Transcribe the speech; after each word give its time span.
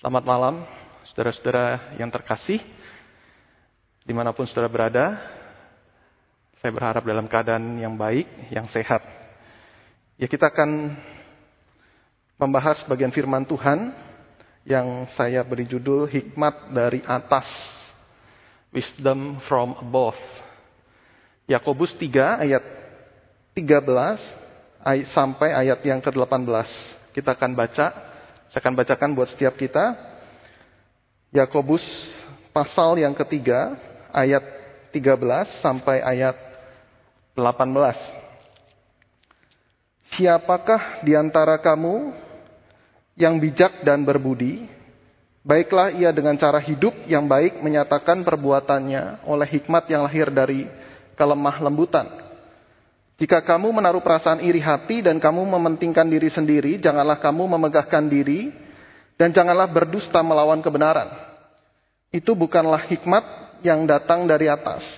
Selamat 0.00 0.24
malam, 0.24 0.64
saudara-saudara 1.12 1.92
yang 2.00 2.08
terkasih, 2.08 2.56
di 4.00 4.16
mana 4.16 4.32
pun 4.32 4.48
saudara 4.48 4.64
berada. 4.64 5.20
Saya 6.56 6.72
berharap 6.72 7.04
dalam 7.04 7.28
keadaan 7.28 7.76
yang 7.76 8.00
baik, 8.00 8.24
yang 8.48 8.64
sehat. 8.72 9.04
Ya 10.16 10.24
kita 10.24 10.48
akan 10.48 10.96
membahas 12.40 12.80
bagian 12.88 13.12
firman 13.12 13.44
Tuhan 13.44 13.92
yang 14.64 15.04
saya 15.20 15.44
beri 15.44 15.68
judul 15.68 16.08
Hikmat 16.08 16.72
dari 16.72 17.04
Atas, 17.04 17.52
Wisdom 18.72 19.36
from 19.44 19.76
Above. 19.84 20.16
Yakobus 21.44 21.92
3 22.00 22.48
ayat 22.48 22.64
13 23.52 25.12
sampai 25.12 25.52
ayat 25.52 25.84
yang 25.84 26.00
ke-18. 26.00 26.48
Kita 27.12 27.36
akan 27.36 27.52
baca, 27.52 28.09
saya 28.50 28.66
akan 28.66 28.74
bacakan 28.74 29.14
buat 29.14 29.30
setiap 29.30 29.54
kita. 29.54 29.94
Yakobus 31.30 31.86
pasal 32.50 32.98
yang 32.98 33.14
ketiga 33.14 33.78
ayat 34.10 34.42
13 34.90 35.62
sampai 35.62 36.02
ayat 36.02 36.34
18. 37.38 40.18
Siapakah 40.18 41.06
di 41.06 41.14
antara 41.14 41.62
kamu 41.62 42.10
yang 43.14 43.38
bijak 43.38 43.86
dan 43.86 44.02
berbudi? 44.02 44.66
Baiklah 45.46 45.94
ia 45.94 46.10
dengan 46.10 46.34
cara 46.34 46.58
hidup 46.58 47.06
yang 47.06 47.30
baik 47.30 47.62
menyatakan 47.62 48.26
perbuatannya 48.26 49.30
oleh 49.30 49.46
hikmat 49.46 49.86
yang 49.86 50.02
lahir 50.02 50.26
dari 50.26 50.66
kelemah 51.14 51.62
lembutan. 51.62 52.29
Jika 53.20 53.44
kamu 53.44 53.68
menaruh 53.76 54.00
perasaan 54.00 54.40
iri 54.40 54.64
hati 54.64 55.04
dan 55.04 55.20
kamu 55.20 55.44
mementingkan 55.44 56.08
diri 56.08 56.32
sendiri, 56.32 56.80
janganlah 56.80 57.20
kamu 57.20 57.52
memegahkan 57.52 58.08
diri 58.08 58.48
dan 59.20 59.28
janganlah 59.28 59.68
berdusta 59.68 60.24
melawan 60.24 60.64
kebenaran. 60.64 61.12
Itu 62.08 62.32
bukanlah 62.32 62.88
hikmat 62.88 63.24
yang 63.60 63.84
datang 63.84 64.24
dari 64.24 64.48
atas, 64.48 64.88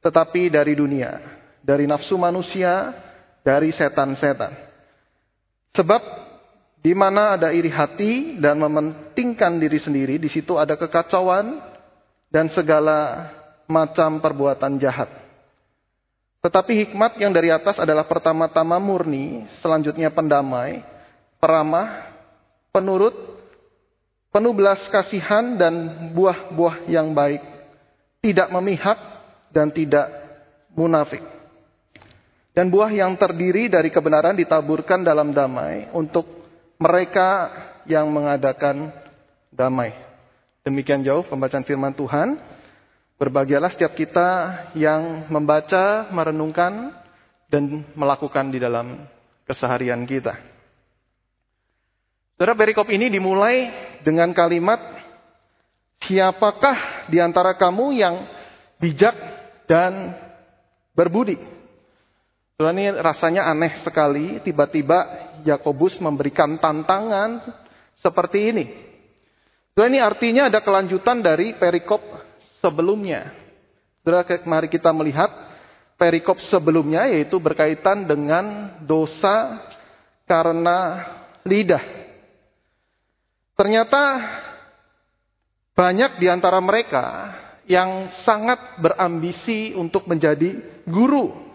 tetapi 0.00 0.48
dari 0.48 0.72
dunia, 0.72 1.20
dari 1.60 1.84
nafsu 1.84 2.16
manusia, 2.16 2.96
dari 3.44 3.68
setan-setan. 3.76 4.56
Sebab 5.76 6.00
di 6.80 6.96
mana 6.96 7.36
ada 7.36 7.52
iri 7.52 7.68
hati 7.68 8.40
dan 8.40 8.56
mementingkan 8.56 9.60
diri 9.60 9.76
sendiri, 9.76 10.16
di 10.16 10.32
situ 10.32 10.56
ada 10.56 10.80
kekacauan 10.80 11.60
dan 12.32 12.48
segala 12.48 13.28
macam 13.68 14.16
perbuatan 14.16 14.80
jahat. 14.80 15.29
Tetapi 16.40 16.72
hikmat 16.86 17.20
yang 17.20 17.36
dari 17.36 17.52
atas 17.52 17.76
adalah 17.76 18.08
pertama-tama 18.08 18.80
murni, 18.80 19.44
selanjutnya 19.60 20.08
pendamai, 20.08 20.80
peramah, 21.36 22.16
penurut, 22.72 23.12
penuh 24.32 24.56
belas 24.56 24.80
kasihan 24.88 25.60
dan 25.60 26.08
buah-buah 26.16 26.88
yang 26.88 27.12
baik, 27.12 27.44
tidak 28.24 28.48
memihak 28.48 28.96
dan 29.52 29.68
tidak 29.68 30.08
munafik. 30.72 31.20
Dan 32.56 32.72
buah 32.72 32.90
yang 32.90 33.14
terdiri 33.20 33.68
dari 33.68 33.92
kebenaran 33.92 34.34
ditaburkan 34.34 35.04
dalam 35.04 35.36
damai 35.36 35.92
untuk 35.92 36.26
mereka 36.80 37.52
yang 37.84 38.08
mengadakan 38.08 38.90
damai. 39.52 39.92
Demikian 40.64 41.04
jauh 41.04 41.24
pembacaan 41.24 41.64
firman 41.64 41.92
Tuhan. 41.92 42.36
Berbahagialah 43.20 43.76
setiap 43.76 43.92
kita 43.92 44.28
yang 44.72 45.28
membaca, 45.28 46.08
merenungkan, 46.08 46.96
dan 47.52 47.84
melakukan 47.92 48.48
di 48.48 48.56
dalam 48.56 49.04
keseharian 49.44 50.08
kita. 50.08 50.40
Saudara 52.40 52.56
perikop 52.56 52.88
ini 52.88 53.12
dimulai 53.12 53.68
dengan 54.00 54.32
kalimat, 54.32 54.80
Siapakah 56.00 57.12
di 57.12 57.20
antara 57.20 57.52
kamu 57.52 57.92
yang 57.92 58.24
bijak 58.80 59.12
dan 59.68 60.16
berbudi? 60.96 61.36
Saudara 62.56 62.72
ini 62.72 62.88
rasanya 62.88 63.44
aneh 63.52 63.76
sekali, 63.84 64.40
tiba-tiba 64.40 65.28
Yakobus 65.44 66.00
memberikan 66.00 66.56
tantangan 66.56 67.44
seperti 68.00 68.48
ini. 68.48 68.64
Saudara 69.76 69.92
ini 69.92 70.00
artinya 70.00 70.48
ada 70.48 70.64
kelanjutan 70.64 71.20
dari 71.20 71.52
perikop 71.52 72.00
sebelumnya. 72.60 73.32
Saudara, 74.00 74.24
mari 74.48 74.68
kita 74.72 74.92
melihat 74.94 75.28
perikop 76.00 76.40
sebelumnya 76.40 77.04
yaitu 77.12 77.36
berkaitan 77.36 78.08
dengan 78.08 78.76
dosa 78.80 79.60
karena 80.24 81.04
lidah. 81.44 81.84
Ternyata 83.52 84.04
banyak 85.76 86.16
di 86.16 86.32
antara 86.32 86.56
mereka 86.64 87.36
yang 87.68 88.08
sangat 88.24 88.80
berambisi 88.80 89.76
untuk 89.76 90.08
menjadi 90.08 90.64
guru. 90.88 91.52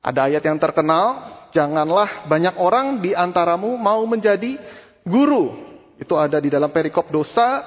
Ada 0.00 0.32
ayat 0.32 0.42
yang 0.44 0.56
terkenal, 0.56 1.06
janganlah 1.52 2.24
banyak 2.24 2.56
orang 2.56 3.04
di 3.04 3.12
antaramu 3.12 3.76
mau 3.76 4.00
menjadi 4.08 4.56
guru. 5.04 5.52
Itu 6.00 6.16
ada 6.16 6.40
di 6.40 6.48
dalam 6.48 6.72
perikop 6.72 7.12
dosa 7.12 7.60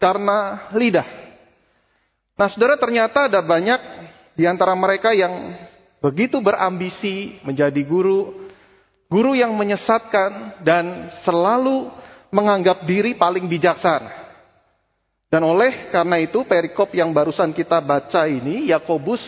karena 0.00 0.68
lidah. 0.72 1.27
Nah, 2.38 2.46
saudara, 2.46 2.78
ternyata 2.78 3.26
ada 3.26 3.42
banyak 3.42 3.80
di 4.38 4.46
antara 4.46 4.70
mereka 4.78 5.10
yang 5.10 5.58
begitu 5.98 6.38
berambisi 6.38 7.42
menjadi 7.42 7.82
guru, 7.82 8.46
guru 9.10 9.34
yang 9.34 9.58
menyesatkan 9.58 10.62
dan 10.62 11.10
selalu 11.26 11.90
menganggap 12.30 12.86
diri 12.86 13.18
paling 13.18 13.50
bijaksana. 13.50 14.30
Dan 15.26 15.42
oleh 15.50 15.90
karena 15.90 16.22
itu, 16.22 16.46
perikop 16.46 16.94
yang 16.94 17.10
barusan 17.10 17.50
kita 17.50 17.82
baca 17.82 18.30
ini, 18.30 18.70
Yakobus 18.70 19.20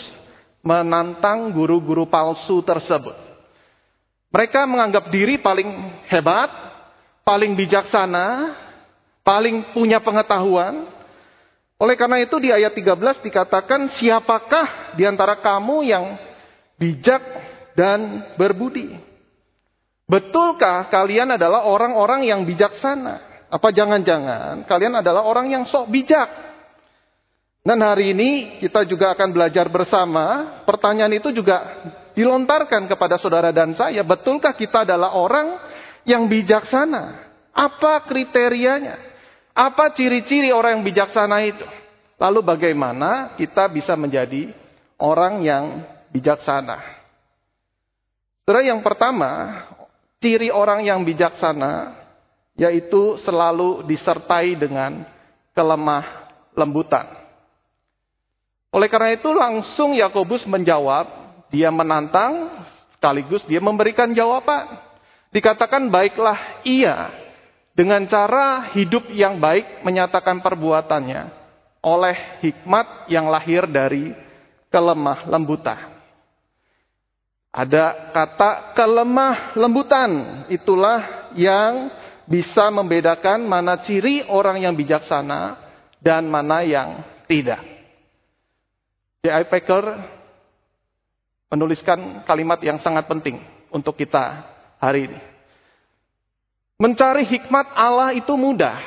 menantang 0.62 1.50
guru-guru 1.50 2.06
palsu 2.06 2.62
tersebut. 2.62 3.18
Mereka 4.30 4.70
menganggap 4.70 5.10
diri 5.10 5.42
paling 5.42 5.66
hebat, 6.06 6.48
paling 7.26 7.58
bijaksana, 7.58 8.54
paling 9.26 9.74
punya 9.74 9.98
pengetahuan, 9.98 10.99
oleh 11.80 11.96
karena 11.96 12.20
itu 12.20 12.36
di 12.36 12.52
ayat 12.52 12.76
13 12.76 13.24
dikatakan 13.24 13.88
siapakah 13.96 14.92
di 15.00 15.08
antara 15.08 15.40
kamu 15.40 15.80
yang 15.88 16.20
bijak 16.76 17.24
dan 17.72 18.30
berbudi? 18.36 19.00
Betulkah 20.04 20.92
kalian 20.92 21.40
adalah 21.40 21.64
orang-orang 21.64 22.28
yang 22.28 22.44
bijaksana? 22.44 23.48
Apa 23.48 23.72
jangan-jangan 23.72 24.68
kalian 24.68 25.00
adalah 25.00 25.24
orang 25.24 25.48
yang 25.48 25.64
sok 25.64 25.88
bijak? 25.88 26.28
Dan 27.64 27.80
hari 27.80 28.12
ini 28.12 28.60
kita 28.60 28.84
juga 28.84 29.16
akan 29.16 29.32
belajar 29.32 29.64
bersama. 29.72 30.60
Pertanyaan 30.68 31.16
itu 31.16 31.32
juga 31.32 31.80
dilontarkan 32.12 32.92
kepada 32.92 33.16
saudara 33.16 33.56
dan 33.56 33.72
saya. 33.72 34.04
Betulkah 34.04 34.52
kita 34.52 34.84
adalah 34.84 35.16
orang 35.16 35.56
yang 36.04 36.28
bijaksana? 36.28 37.24
Apa 37.56 38.04
kriterianya? 38.04 39.09
Apa 39.54 39.90
ciri-ciri 39.92 40.54
orang 40.54 40.80
yang 40.80 40.86
bijaksana 40.86 41.36
itu? 41.44 41.66
Lalu 42.20 42.40
bagaimana 42.44 43.34
kita 43.34 43.66
bisa 43.72 43.96
menjadi 43.96 44.52
orang 45.00 45.40
yang 45.40 45.84
bijaksana? 46.12 46.78
Saudara 48.44 48.66
yang 48.66 48.82
pertama, 48.82 49.62
ciri 50.20 50.52
orang 50.52 50.84
yang 50.84 51.00
bijaksana 51.02 51.96
yaitu 52.58 53.16
selalu 53.24 53.86
disertai 53.88 54.58
dengan 54.58 55.06
kelemah 55.56 56.28
lembutan. 56.52 57.08
Oleh 58.70 58.86
karena 58.86 59.16
itu 59.16 59.32
langsung 59.34 59.96
Yakobus 59.96 60.46
menjawab, 60.46 61.08
dia 61.50 61.72
menantang 61.74 62.52
sekaligus 63.00 63.48
dia 63.48 63.64
memberikan 63.64 64.12
jawaban. 64.12 64.76
Dikatakan 65.32 65.88
baiklah 65.88 66.60
ia 66.68 67.08
dengan 67.74 68.04
cara 68.06 68.70
hidup 68.74 69.08
yang 69.14 69.38
baik 69.38 69.82
menyatakan 69.86 70.42
perbuatannya 70.42 71.30
oleh 71.80 72.16
hikmat 72.44 73.08
yang 73.08 73.32
lahir 73.32 73.64
dari 73.64 74.12
kelemah 74.68 75.26
lembutan. 75.26 75.90
Ada 77.50 78.14
kata 78.14 78.50
kelemah 78.78 79.58
lembutan, 79.58 80.10
itulah 80.46 81.30
yang 81.34 81.90
bisa 82.30 82.70
membedakan 82.70 83.42
mana 83.42 83.74
ciri 83.82 84.22
orang 84.30 84.62
yang 84.62 84.74
bijaksana 84.78 85.58
dan 85.98 86.30
mana 86.30 86.62
yang 86.62 87.02
tidak. 87.26 87.58
J.I. 89.26 89.50
Packer 89.50 89.84
menuliskan 91.50 92.22
kalimat 92.22 92.62
yang 92.62 92.78
sangat 92.78 93.10
penting 93.10 93.42
untuk 93.74 93.98
kita 93.98 94.46
hari 94.78 95.10
ini. 95.10 95.29
Mencari 96.80 97.28
hikmat 97.28 97.76
Allah 97.76 98.16
itu 98.16 98.32
mudah. 98.40 98.80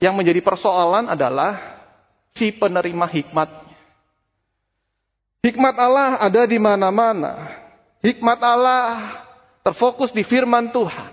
Yang 0.00 0.14
menjadi 0.16 0.40
persoalan 0.40 1.12
adalah 1.12 1.60
si 2.32 2.48
penerima 2.56 3.04
hikmat. 3.04 3.68
Hikmat 5.44 5.76
Allah 5.76 6.16
ada 6.24 6.48
di 6.48 6.56
mana-mana. 6.56 7.52
Hikmat 8.00 8.40
Allah 8.40 9.12
terfokus 9.60 10.08
di 10.16 10.24
firman 10.24 10.72
Tuhan. 10.72 11.12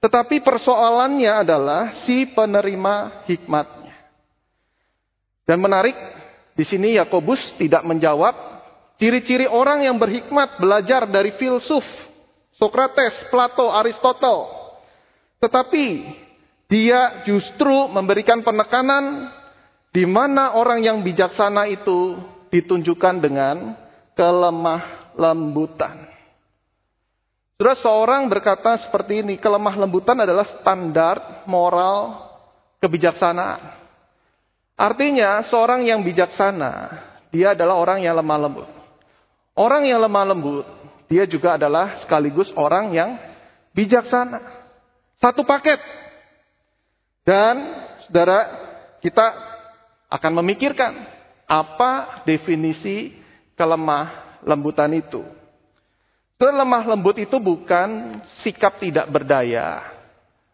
Tetapi 0.00 0.40
persoalannya 0.40 1.32
adalah 1.44 1.92
si 2.08 2.24
penerima 2.32 3.24
hikmatnya. 3.28 3.92
Dan 5.44 5.60
menarik, 5.60 5.96
di 6.56 6.64
sini 6.64 6.96
Yakobus 6.96 7.52
tidak 7.60 7.84
menjawab 7.84 8.32
ciri-ciri 8.96 9.44
orang 9.44 9.84
yang 9.84 10.00
berhikmat 10.00 10.56
belajar 10.56 11.04
dari 11.04 11.36
filsuf, 11.36 11.84
Sokrates, 12.56 13.28
Plato, 13.28 13.68
Aristotle. 13.68 14.65
Tetapi 15.40 15.86
dia 16.66 17.22
justru 17.22 17.86
memberikan 17.92 18.42
penekanan 18.42 19.30
di 19.94 20.04
mana 20.04 20.56
orang 20.58 20.82
yang 20.82 20.98
bijaksana 21.00 21.70
itu 21.70 22.18
ditunjukkan 22.50 23.14
dengan 23.22 23.76
kelemah 24.16 25.12
lembutan. 25.16 26.08
Sudah 27.56 27.76
seorang 27.80 28.28
berkata 28.28 28.76
seperti 28.76 29.24
ini, 29.24 29.40
kelemah 29.40 29.80
lembutan 29.80 30.20
adalah 30.20 30.44
standar 30.60 31.44
moral 31.48 32.28
kebijaksanaan. 32.84 33.72
Artinya 34.76 35.40
seorang 35.48 35.88
yang 35.88 36.04
bijaksana, 36.04 37.00
dia 37.32 37.56
adalah 37.56 37.80
orang 37.80 38.04
yang 38.04 38.12
lemah 38.12 38.38
lembut. 38.44 38.68
Orang 39.56 39.88
yang 39.88 40.04
lemah 40.04 40.36
lembut, 40.36 40.68
dia 41.08 41.24
juga 41.24 41.56
adalah 41.56 41.96
sekaligus 41.96 42.52
orang 42.52 42.92
yang 42.92 43.16
bijaksana. 43.72 44.55
Satu 45.20 45.42
paket. 45.42 45.80
Dan 47.26 47.82
saudara, 48.06 48.46
kita 49.02 49.34
akan 50.06 50.32
memikirkan 50.42 50.94
apa 51.46 52.22
definisi 52.26 53.16
kelemah 53.58 54.38
lembutan 54.46 54.92
itu. 54.94 55.24
Lemah 56.36 56.84
lembut 56.84 57.16
itu 57.16 57.40
bukan 57.40 58.20
sikap 58.44 58.76
tidak 58.76 59.08
berdaya, 59.08 59.88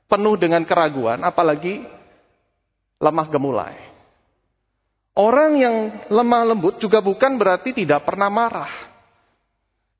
penuh 0.06 0.38
dengan 0.38 0.62
keraguan, 0.62 1.18
apalagi 1.26 1.82
lemah 3.02 3.26
gemulai. 3.26 3.76
Orang 5.12 5.58
yang 5.58 6.06
lemah 6.08 6.54
lembut 6.54 6.78
juga 6.80 7.02
bukan 7.02 7.34
berarti 7.36 7.74
tidak 7.74 8.06
pernah 8.06 8.30
marah. 8.30 8.70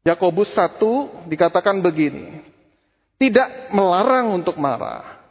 Yakobus 0.06 0.54
1 0.54 1.28
dikatakan 1.28 1.82
begini, 1.82 2.40
tidak 3.22 3.70
melarang 3.70 4.34
untuk 4.34 4.58
marah, 4.58 5.22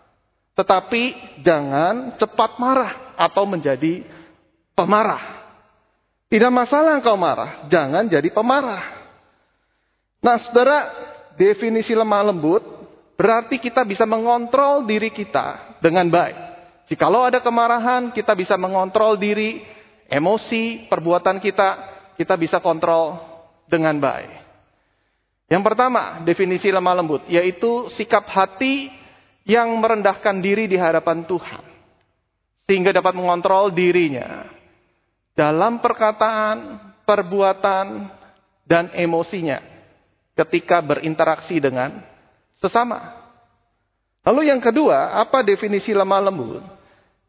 tetapi 0.55 1.35
jangan 1.43 2.15
cepat 2.15 2.55
marah 2.55 3.11
atau 3.19 3.43
menjadi 3.43 4.07
pemarah. 4.71 5.43
Tidak 6.31 6.47
masalah 6.47 6.95
engkau 6.95 7.19
marah, 7.19 7.67
jangan 7.67 8.07
jadi 8.07 8.31
pemarah. 8.31 9.11
Nah, 10.23 10.39
saudara, 10.39 10.87
definisi 11.35 11.91
lemah 11.91 12.31
lembut 12.31 12.63
berarti 13.19 13.59
kita 13.59 13.83
bisa 13.83 14.07
mengontrol 14.07 14.87
diri 14.87 15.11
kita 15.11 15.75
dengan 15.83 16.07
baik. 16.07 16.39
Jikalau 16.87 17.27
ada 17.27 17.43
kemarahan, 17.43 18.15
kita 18.15 18.31
bisa 18.39 18.55
mengontrol 18.55 19.19
diri, 19.19 19.67
emosi, 20.07 20.87
perbuatan 20.87 21.43
kita, 21.43 21.69
kita 22.15 22.39
bisa 22.39 22.63
kontrol 22.63 23.19
dengan 23.67 23.99
baik. 23.99 24.40
Yang 25.51 25.63
pertama, 25.67 26.23
definisi 26.23 26.71
lemah 26.71 27.03
lembut, 27.03 27.27
yaitu 27.27 27.91
sikap 27.91 28.23
hati 28.31 28.87
yang 29.43 29.67
merendahkan 29.83 30.39
diri 30.39 30.63
di 30.63 30.79
hadapan 30.79 31.27
Tuhan. 31.27 31.59
Sehingga 32.63 32.95
dapat 32.95 33.11
mengontrol 33.19 33.67
dirinya 33.67 34.47
dalam 35.35 35.83
perkataan, 35.83 36.79
perbuatan, 37.03 38.07
dan 38.63 38.95
emosinya 38.95 39.59
ketika 40.39 40.79
berinteraksi 40.79 41.59
dengan 41.59 41.99
sesama. 42.55 43.19
Lalu 44.23 44.55
yang 44.55 44.63
kedua, 44.63 45.19
apa 45.19 45.43
definisi 45.43 45.91
lemah 45.91 46.31
lembut? 46.31 46.63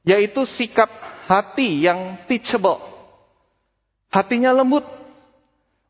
Yaitu 0.06 0.46
sikap 0.46 0.86
hati 1.26 1.90
yang 1.90 2.22
teachable. 2.30 2.78
Hatinya 4.14 4.54
lembut 4.54 4.86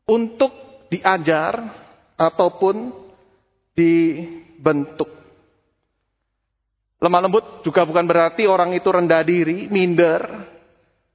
untuk 0.09 0.49
diajar 0.89 1.82
ataupun 2.17 2.93
dibentuk. 3.73 5.09
Lemah 7.03 7.19
lembut 7.19 7.45
juga 7.67 7.83
bukan 7.83 8.07
berarti 8.07 8.47
orang 8.47 8.71
itu 8.71 8.87
rendah 8.87 9.19
diri, 9.27 9.67
minder. 9.67 10.23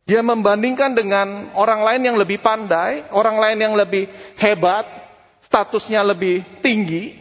Dia 0.05 0.21
membandingkan 0.21 0.93
dengan 0.93 1.53
orang 1.57 1.81
lain 1.85 2.03
yang 2.13 2.17
lebih 2.21 2.45
pandai, 2.45 3.09
orang 3.13 3.41
lain 3.41 3.59
yang 3.61 3.75
lebih 3.77 4.09
hebat, 4.37 4.85
statusnya 5.49 6.05
lebih 6.05 6.45
tinggi, 6.61 7.17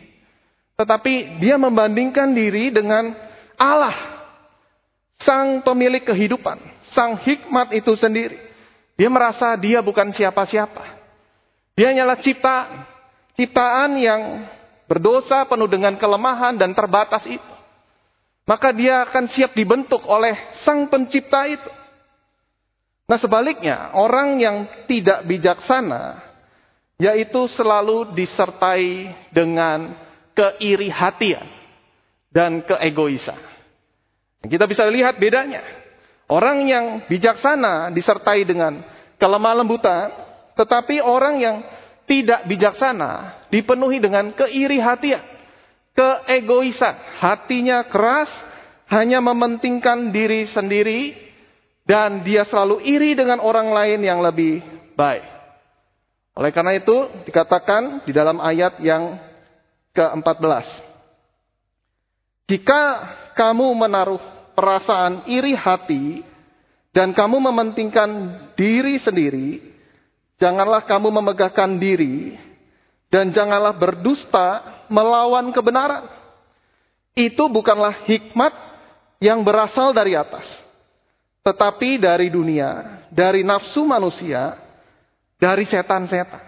tetapi 0.75 1.39
dia 1.39 1.55
membandingkan 1.55 2.31
diri 2.35 2.71
dengan 2.71 3.15
Allah, 3.55 3.95
sang 5.19 5.63
pemilik 5.63 6.03
kehidupan, 6.03 6.59
sang 6.91 7.15
hikmat 7.23 7.71
itu 7.71 7.95
sendiri. 7.95 8.39
Dia 8.99 9.07
merasa 9.07 9.55
dia 9.55 9.79
bukan 9.79 10.11
siapa-siapa. 10.11 10.97
Dia 11.77 11.95
hanyalah 11.95 12.19
ciptaan, 12.19 12.83
ciptaan 13.37 13.95
yang 14.01 14.49
berdosa 14.89 15.45
penuh 15.45 15.69
dengan 15.69 15.93
kelemahan 15.95 16.57
dan 16.57 16.73
terbatas 16.73 17.23
itu. 17.29 17.53
Maka 18.47 18.71
dia 18.73 19.03
akan 19.05 19.27
siap 19.29 19.53
dibentuk 19.53 20.01
oleh 20.07 20.33
sang 20.63 20.87
pencipta 20.87 21.45
itu. 21.45 21.71
Nah 23.07 23.19
sebaliknya, 23.19 23.95
orang 23.95 24.39
yang 24.39 24.67
tidak 24.87 25.23
bijaksana, 25.27 26.23
yaitu 26.99 27.47
selalu 27.51 28.15
disertai 28.15 29.13
dengan 29.31 29.93
keiri 30.31 30.89
hatian 30.91 31.45
dan 32.31 32.63
keegoisan. 32.63 33.39
Kita 34.43 34.63
bisa 34.63 34.87
lihat 34.87 35.19
bedanya. 35.19 35.63
Orang 36.27 36.67
yang 36.67 37.03
bijaksana 37.07 37.91
disertai 37.95 38.43
dengan 38.43 38.83
kelemah 39.15 39.55
lembutan, 39.63 40.07
tetapi 40.55 40.99
orang 40.99 41.35
yang 41.39 41.55
tidak 42.07 42.47
bijaksana 42.47 43.43
dipenuhi 43.51 43.99
dengan 43.99 44.31
keiri 44.31 44.79
hatian, 44.79 45.21
keegoisan. 45.91 46.95
Hatinya 47.19 47.83
keras, 47.85 48.31
hanya 48.87 49.19
mementingkan 49.19 50.15
diri 50.15 50.47
sendiri, 50.47 51.13
dan 51.83 52.23
dia 52.23 52.47
selalu 52.47 52.79
iri 52.87 53.13
dengan 53.13 53.43
orang 53.43 53.75
lain 53.75 53.99
yang 54.03 54.23
lebih 54.23 54.63
baik. 54.95 55.23
Oleh 56.37 56.51
karena 56.55 56.77
itu 56.77 57.11
dikatakan 57.27 58.07
di 58.07 58.15
dalam 58.15 58.39
ayat 58.39 58.79
yang 58.79 59.19
ke-14. 59.91 60.85
Jika 62.47 62.83
kamu 63.35 63.67
menaruh 63.75 64.21
perasaan 64.55 65.27
iri 65.27 65.57
hati 65.57 66.23
dan 66.95 67.11
kamu 67.11 67.41
mementingkan 67.41 68.09
diri 68.53 69.01
sendiri, 69.01 69.76
janganlah 70.37 70.85
kamu 70.85 71.09
memegahkan 71.21 71.77
diri 71.77 72.37
dan 73.13 73.29
janganlah 73.33 73.75
berdusta 73.75 74.63
melawan 74.87 75.51
kebenaran. 75.51 76.07
Itu 77.17 77.49
bukanlah 77.49 78.05
hikmat 78.05 78.53
yang 79.17 79.41
berasal 79.41 79.89
dari 79.89 80.13
atas, 80.13 80.45
tetapi 81.41 81.97
dari 81.97 82.29
dunia, 82.29 83.01
dari 83.09 83.41
nafsu 83.41 83.81
manusia 83.81 84.67
dari 85.41 85.65
setan-setan. 85.65 86.45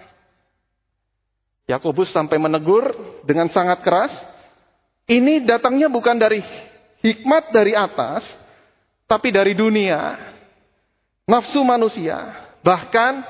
Yakobus 1.70 2.10
sampai 2.10 2.42
menegur 2.42 2.94
dengan 3.26 3.50
sangat 3.54 3.86
keras, 3.86 4.14
ini 5.06 5.46
datangnya 5.46 5.86
bukan 5.86 6.18
dari 6.18 6.42
hikmat 7.06 7.54
dari 7.54 7.78
atas, 7.78 8.26
tapi 9.06 9.30
dari 9.30 9.54
dunia, 9.54 10.18
nafsu 11.30 11.62
manusia, 11.62 12.50
bahkan 12.66 13.22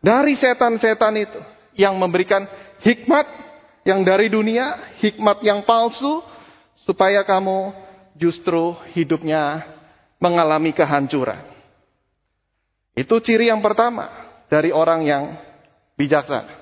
dari 0.00 0.36
setan-setan 0.36 1.14
itu 1.20 1.40
yang 1.76 1.96
memberikan 1.96 2.48
hikmat 2.80 3.28
yang 3.84 4.04
dari 4.04 4.28
dunia, 4.28 4.96
hikmat 5.00 5.40
yang 5.44 5.64
palsu, 5.64 6.20
supaya 6.84 7.24
kamu 7.24 7.72
justru 8.16 8.76
hidupnya 8.92 9.64
mengalami 10.20 10.72
kehancuran. 10.76 11.40
Itu 12.92 13.20
ciri 13.24 13.48
yang 13.48 13.64
pertama 13.64 14.10
dari 14.52 14.74
orang 14.74 15.06
yang 15.06 15.24
bijaksana. 15.96 16.60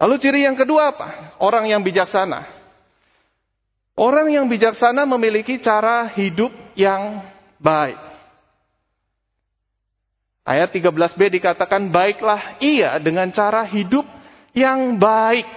Lalu 0.00 0.14
ciri 0.20 0.40
yang 0.44 0.56
kedua 0.56 0.92
apa? 0.96 1.36
Orang 1.40 1.68
yang 1.68 1.84
bijaksana. 1.84 2.44
Orang 3.94 4.32
yang 4.32 4.50
bijaksana 4.50 5.06
memiliki 5.06 5.60
cara 5.62 6.10
hidup 6.12 6.50
yang 6.74 7.22
baik. 7.62 8.13
Ayat 10.44 10.76
13b 10.76 11.40
dikatakan, 11.40 11.88
baiklah 11.88 12.60
ia 12.60 13.00
dengan 13.00 13.32
cara 13.32 13.64
hidup 13.64 14.04
yang 14.52 15.00
baik. 15.00 15.48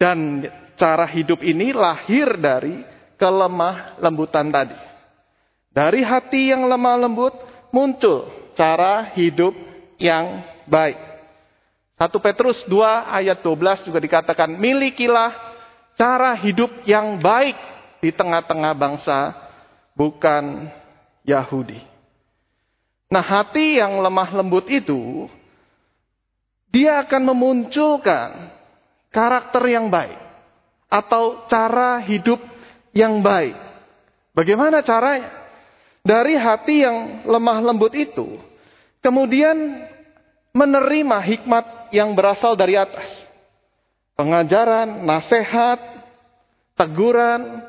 Dan 0.00 0.48
cara 0.80 1.04
hidup 1.04 1.44
ini 1.44 1.76
lahir 1.76 2.40
dari 2.40 2.80
kelemah 3.20 4.00
lembutan 4.00 4.48
tadi. 4.48 4.72
Dari 5.68 6.00
hati 6.00 6.48
yang 6.48 6.64
lemah 6.64 6.96
lembut 6.96 7.36
muncul 7.68 8.32
cara 8.56 9.12
hidup 9.12 9.52
yang 10.00 10.40
baik. 10.64 10.96
1 12.00 12.08
Petrus 12.24 12.64
2 12.64 12.80
ayat 13.20 13.44
12 13.44 13.84
juga 13.84 14.00
dikatakan, 14.00 14.56
milikilah 14.56 15.36
cara 16.00 16.32
hidup 16.40 16.72
yang 16.88 17.20
baik 17.20 17.60
di 18.00 18.08
tengah-tengah 18.08 18.72
bangsa 18.72 19.36
bukan 19.92 20.72
Yahudi. 21.28 21.89
Nah, 23.10 23.26
hati 23.26 23.82
yang 23.82 23.98
lemah 23.98 24.30
lembut 24.38 24.70
itu 24.70 25.26
dia 26.70 27.02
akan 27.02 27.34
memunculkan 27.34 28.54
karakter 29.10 29.66
yang 29.66 29.90
baik 29.90 30.14
atau 30.86 31.42
cara 31.50 31.98
hidup 32.06 32.38
yang 32.94 33.18
baik. 33.18 33.58
Bagaimana 34.30 34.86
caranya? 34.86 35.42
Dari 36.06 36.38
hati 36.38 36.86
yang 36.86 37.26
lemah 37.26 37.58
lembut 37.60 37.92
itu, 37.98 38.38
kemudian 39.02 39.84
menerima 40.54 41.18
hikmat 41.20 41.92
yang 41.92 42.14
berasal 42.14 42.56
dari 42.56 42.78
atas. 42.78 43.10
Pengajaran, 44.16 45.02
nasihat, 45.04 45.76
teguran, 46.78 47.68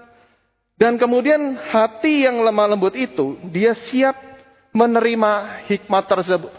dan 0.80 0.96
kemudian 0.96 1.60
hati 1.60 2.24
yang 2.24 2.40
lemah 2.40 2.72
lembut 2.78 2.96
itu, 2.96 3.36
dia 3.52 3.76
siap 3.90 4.31
menerima 4.72 5.64
hikmat 5.68 6.04
tersebut. 6.08 6.54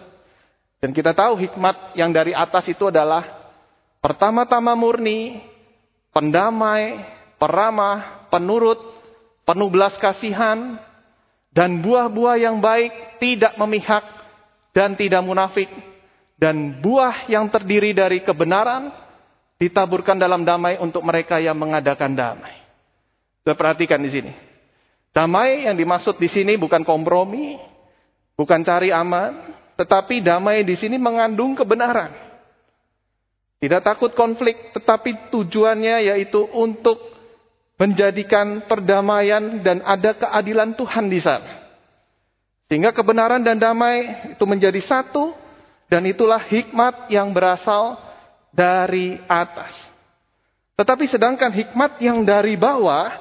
Dan 0.83 0.90
kita 0.90 1.14
tahu 1.14 1.38
hikmat 1.38 1.97
yang 1.97 2.11
dari 2.11 2.35
atas 2.35 2.66
itu 2.69 2.90
adalah 2.90 3.23
pertama-tama 4.02 4.75
murni, 4.75 5.40
pendamai, 6.11 7.00
peramah, 7.38 8.28
penurut, 8.28 8.78
penuh 9.47 9.71
belas 9.71 9.95
kasihan, 9.97 10.76
dan 11.54 11.85
buah-buah 11.85 12.37
yang 12.40 12.59
baik 12.59 13.21
tidak 13.23 13.54
memihak 13.61 14.02
dan 14.75 14.97
tidak 14.99 15.23
munafik. 15.23 15.69
Dan 16.35 16.83
buah 16.83 17.31
yang 17.31 17.47
terdiri 17.47 17.95
dari 17.95 18.19
kebenaran 18.19 18.90
ditaburkan 19.62 20.19
dalam 20.19 20.42
damai 20.42 20.75
untuk 20.83 21.07
mereka 21.07 21.38
yang 21.38 21.54
mengadakan 21.54 22.19
damai. 22.19 22.59
Kita 23.47 23.54
perhatikan 23.54 24.02
di 24.02 24.11
sini. 24.11 24.33
Damai 25.14 25.71
yang 25.71 25.78
dimaksud 25.78 26.19
di 26.19 26.26
sini 26.26 26.59
bukan 26.59 26.83
kompromi, 26.83 27.54
bukan 28.42 28.66
cari 28.66 28.90
aman, 28.90 29.54
tetapi 29.78 30.18
damai 30.18 30.66
di 30.66 30.75
sini 30.75 30.99
mengandung 30.99 31.54
kebenaran. 31.54 32.11
Tidak 33.62 33.78
takut 33.87 34.11
konflik, 34.18 34.75
tetapi 34.75 35.30
tujuannya 35.30 36.11
yaitu 36.11 36.42
untuk 36.50 36.99
menjadikan 37.78 38.66
perdamaian 38.66 39.62
dan 39.62 39.78
ada 39.87 40.18
keadilan 40.18 40.75
Tuhan 40.75 41.06
di 41.06 41.22
sana. 41.22 41.62
Sehingga 42.66 42.90
kebenaran 42.90 43.46
dan 43.46 43.62
damai 43.62 44.34
itu 44.34 44.42
menjadi 44.42 44.82
satu 44.82 45.38
dan 45.87 46.02
itulah 46.11 46.42
hikmat 46.42 47.06
yang 47.14 47.30
berasal 47.30 48.02
dari 48.50 49.22
atas. 49.30 49.70
Tetapi 50.75 51.04
sedangkan 51.06 51.54
hikmat 51.54 52.02
yang 52.02 52.26
dari 52.26 52.58
bawah 52.58 53.14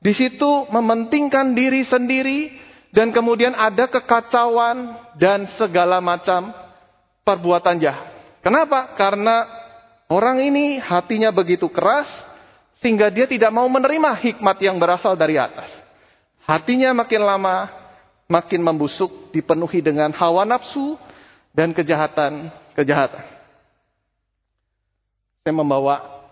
di 0.00 0.16
situ 0.16 0.64
mementingkan 0.72 1.52
diri 1.52 1.84
sendiri 1.84 2.65
dan 2.96 3.12
kemudian 3.12 3.52
ada 3.52 3.84
kekacauan 3.84 4.96
dan 5.20 5.44
segala 5.60 6.00
macam 6.00 6.48
perbuatan 7.28 7.76
jahat. 7.76 8.16
Kenapa? 8.40 8.96
Karena 8.96 9.56
Orang 10.06 10.38
ini 10.38 10.78
hatinya 10.78 11.34
begitu 11.34 11.66
keras 11.66 12.06
sehingga 12.78 13.10
dia 13.10 13.26
tidak 13.26 13.50
mau 13.50 13.66
menerima 13.66 14.14
hikmat 14.22 14.56
yang 14.62 14.78
berasal 14.78 15.18
dari 15.18 15.34
atas. 15.34 15.66
Hatinya 16.46 16.94
makin 16.94 17.26
lama 17.26 17.66
makin 18.30 18.62
membusuk, 18.62 19.34
dipenuhi 19.34 19.82
dengan 19.82 20.14
hawa 20.14 20.46
nafsu 20.46 20.94
dan 21.50 21.74
kejahatan-kejahatan. 21.74 23.24
Saya 25.42 25.54
membawa 25.54 26.22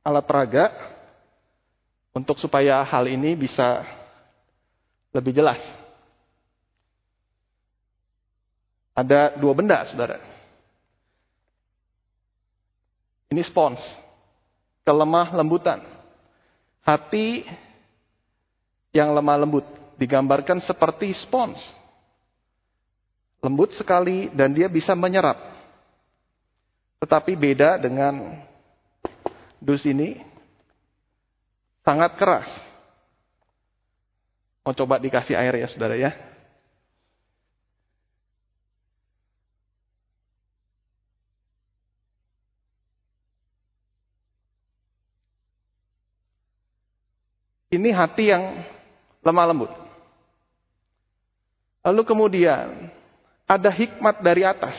alat 0.00 0.24
peraga 0.24 0.72
untuk 2.16 2.40
supaya 2.40 2.80
hal 2.80 3.04
ini 3.12 3.36
bisa 3.36 3.84
lebih 5.10 5.34
jelas. 5.34 5.60
Ada 8.94 9.38
dua 9.38 9.54
benda, 9.54 9.82
saudara. 9.86 10.18
Ini 13.30 13.42
spons. 13.46 13.78
Kelemah 14.82 15.30
lembutan. 15.38 15.80
Hati 16.82 17.46
yang 18.90 19.14
lemah 19.14 19.46
lembut. 19.46 19.66
Digambarkan 19.96 20.58
seperti 20.58 21.14
spons. 21.14 21.62
Lembut 23.40 23.72
sekali 23.72 24.28
dan 24.34 24.52
dia 24.52 24.66
bisa 24.66 24.92
menyerap. 24.98 25.38
Tetapi 27.00 27.32
beda 27.38 27.80
dengan 27.80 28.36
dus 29.62 29.86
ini. 29.86 30.20
Sangat 31.80 32.18
keras. 32.20 32.69
Mau 34.60 34.76
coba 34.76 35.00
dikasih 35.00 35.36
air 35.36 35.56
ya 35.56 35.68
saudara 35.68 35.96
ya. 35.96 36.12
Ini 47.70 47.94
hati 47.94 48.34
yang 48.34 48.66
lemah 49.22 49.46
lembut. 49.54 49.70
Lalu 51.86 52.02
kemudian 52.02 52.90
ada 53.46 53.70
hikmat 53.70 54.20
dari 54.20 54.42
atas. 54.42 54.76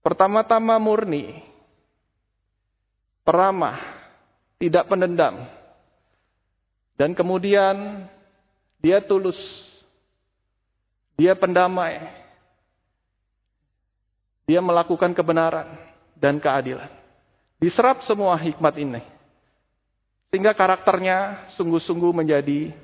Pertama-tama 0.00 0.80
murni, 0.80 1.42
peramah, 3.26 3.76
tidak 4.56 4.88
pendendam. 4.88 5.59
Dan 7.00 7.16
kemudian 7.16 8.04
dia 8.76 9.00
tulus, 9.00 9.40
dia 11.16 11.32
pendamai, 11.32 11.96
dia 14.44 14.60
melakukan 14.60 15.16
kebenaran 15.16 15.80
dan 16.12 16.36
keadilan. 16.36 16.92
Diserap 17.56 18.04
semua 18.04 18.36
hikmat 18.36 18.76
ini. 18.76 19.00
Sehingga 20.28 20.52
karakternya 20.52 21.48
sungguh-sungguh 21.56 22.12
menjadi 22.12 22.76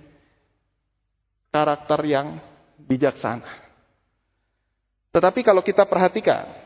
karakter 1.53 2.01
yang 2.09 2.41
bijaksana. 2.89 3.69
Tetapi 5.13 5.45
kalau 5.45 5.61
kita 5.61 5.85
perhatikan, 5.85 6.57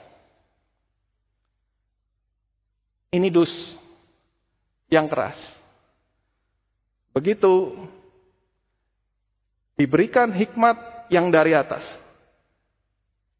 ini 3.11 3.27
dus 3.27 3.75
yang 4.87 5.11
keras. 5.11 5.60
Begitu 7.11 7.75
diberikan 9.75 10.31
hikmat 10.31 11.09
yang 11.11 11.27
dari 11.33 11.57
atas, 11.57 11.83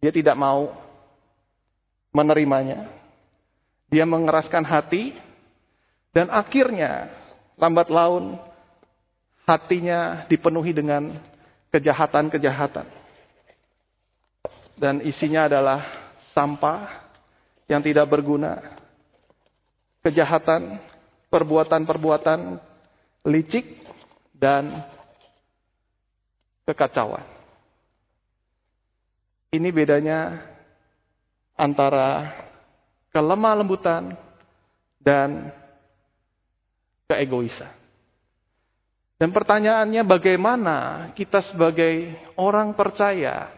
dia 0.03 0.11
tidak 0.11 0.35
mau 0.35 0.75
menerimanya. 2.11 2.91
Dia 3.91 4.07
mengeraskan 4.07 4.63
hati 4.63 5.15
dan 6.15 6.31
akhirnya 6.31 7.11
lambat 7.59 7.91
laun 7.91 8.39
hatinya 9.47 10.27
dipenuhi 10.31 10.71
dengan 10.71 11.19
kejahatan-kejahatan. 11.75 12.87
Dan 14.79 15.05
isinya 15.05 15.51
adalah 15.51 15.85
sampah 16.33 16.89
yang 17.67 17.83
tidak 17.85 18.09
berguna, 18.09 18.79
kejahatan, 20.01 20.81
perbuatan-perbuatan 21.29 22.70
licik, 23.27 23.81
dan 24.41 24.81
kekacauan. 26.65 27.27
Ini 29.53 29.69
bedanya 29.75 30.41
antara 31.59 32.33
kelemah 33.13 33.55
lembutan 33.61 34.17
dan 35.03 35.53
keegoisan. 37.11 37.69
Dan 39.21 39.37
pertanyaannya 39.37 40.01
bagaimana 40.09 40.77
kita 41.13 41.45
sebagai 41.45 42.17
orang 42.41 42.73
percaya 42.73 43.53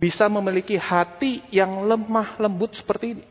bisa 0.00 0.24
memiliki 0.32 0.80
hati 0.80 1.44
yang 1.52 1.84
lemah 1.84 2.40
lembut 2.40 2.72
seperti 2.72 3.18
ini. 3.18 3.26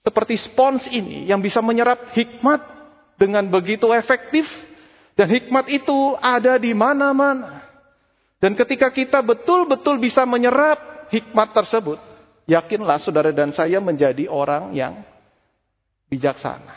Seperti 0.00 0.40
spons 0.40 0.88
ini 0.88 1.28
yang 1.28 1.44
bisa 1.44 1.60
menyerap 1.60 2.16
hikmat 2.16 2.64
dengan 3.20 3.44
begitu 3.52 3.92
efektif 3.92 4.48
dan 5.20 5.28
hikmat 5.28 5.68
itu 5.68 6.16
ada 6.16 6.56
di 6.56 6.72
mana-mana. 6.72 7.60
Dan 8.40 8.56
ketika 8.56 8.88
kita 8.88 9.20
betul-betul 9.20 10.00
bisa 10.00 10.24
menyerap 10.24 11.12
hikmat 11.12 11.52
tersebut, 11.52 12.00
yakinlah 12.48 12.96
saudara 13.04 13.28
dan 13.28 13.52
saya 13.52 13.84
menjadi 13.84 14.24
orang 14.32 14.72
yang 14.72 15.04
bijaksana. 16.08 16.72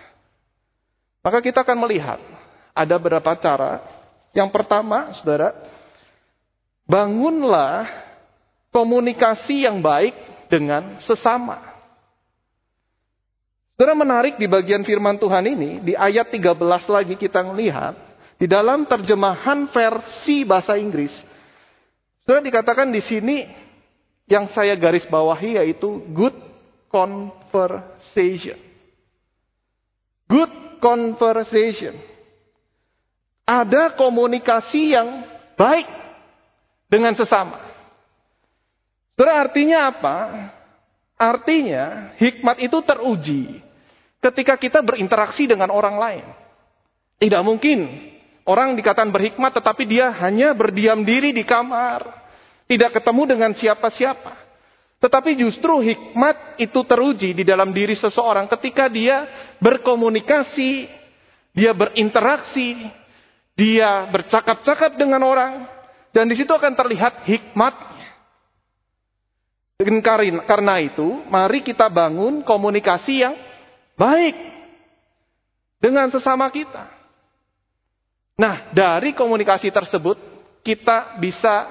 Maka 1.24 1.40
kita 1.40 1.64
akan 1.64 1.88
melihat 1.88 2.20
ada 2.76 3.00
beberapa 3.00 3.32
cara. 3.40 3.80
Yang 4.36 4.52
pertama, 4.52 5.16
saudara, 5.16 5.56
bangunlah 6.84 7.88
komunikasi 8.76 9.64
yang 9.64 9.80
baik 9.80 10.20
dengan 10.52 11.00
sesama. 11.00 11.64
Saudara 13.80 13.96
menarik 13.96 14.36
di 14.36 14.52
bagian 14.52 14.84
firman 14.84 15.16
Tuhan 15.16 15.48
ini, 15.48 15.80
di 15.80 15.96
ayat 15.96 16.28
13 16.28 16.60
lagi 16.92 17.16
kita 17.16 17.40
melihat, 17.40 17.96
di 18.44 18.52
dalam 18.52 18.84
terjemahan 18.84 19.72
versi 19.72 20.44
bahasa 20.44 20.76
Inggris, 20.76 21.16
saudara 22.28 22.44
dikatakan 22.44 22.92
di 22.92 23.00
sini 23.00 23.48
yang 24.28 24.52
saya 24.52 24.76
garis 24.76 25.08
bawahi 25.08 25.56
yaitu 25.56 26.04
good 26.12 26.36
conversation. 26.92 28.60
Good 30.28 30.84
conversation. 30.84 31.96
Ada 33.48 33.96
komunikasi 33.96 34.92
yang 34.92 35.24
baik 35.56 35.88
dengan 36.92 37.16
sesama. 37.16 37.64
Saudara 39.16 39.40
artinya 39.40 39.88
apa? 39.88 40.18
Artinya 41.16 42.12
hikmat 42.20 42.60
itu 42.60 42.76
teruji 42.84 43.64
ketika 44.20 44.60
kita 44.60 44.84
berinteraksi 44.84 45.48
dengan 45.48 45.72
orang 45.72 45.96
lain. 45.96 46.28
Tidak 47.24 47.40
mungkin 47.40 48.12
orang 48.44 48.76
dikatakan 48.76 49.12
berhikmat 49.12 49.52
tetapi 49.56 49.84
dia 49.88 50.12
hanya 50.24 50.56
berdiam 50.56 51.04
diri 51.04 51.32
di 51.36 51.44
kamar. 51.44 52.24
Tidak 52.64 52.96
ketemu 52.96 53.36
dengan 53.36 53.52
siapa-siapa. 53.52 54.40
Tetapi 55.04 55.36
justru 55.36 55.84
hikmat 55.84 56.56
itu 56.64 56.80
teruji 56.88 57.36
di 57.36 57.44
dalam 57.44 57.76
diri 57.76 57.92
seseorang 57.92 58.48
ketika 58.48 58.88
dia 58.88 59.28
berkomunikasi, 59.60 60.88
dia 61.52 61.76
berinteraksi, 61.76 62.88
dia 63.60 64.08
bercakap-cakap 64.08 64.96
dengan 64.96 65.20
orang, 65.28 65.68
dan 66.16 66.24
di 66.32 66.40
situ 66.40 66.56
akan 66.56 66.72
terlihat 66.72 67.28
hikmat 67.28 67.76
karena 70.48 70.80
itu, 70.80 71.28
mari 71.28 71.60
kita 71.60 71.92
bangun 71.92 72.40
komunikasi 72.46 73.28
yang 73.28 73.36
baik 74.00 74.38
dengan 75.84 76.08
sesama 76.08 76.48
kita. 76.48 77.03
Nah, 78.34 78.74
dari 78.74 79.14
komunikasi 79.14 79.70
tersebut, 79.70 80.18
kita 80.66 81.22
bisa 81.22 81.70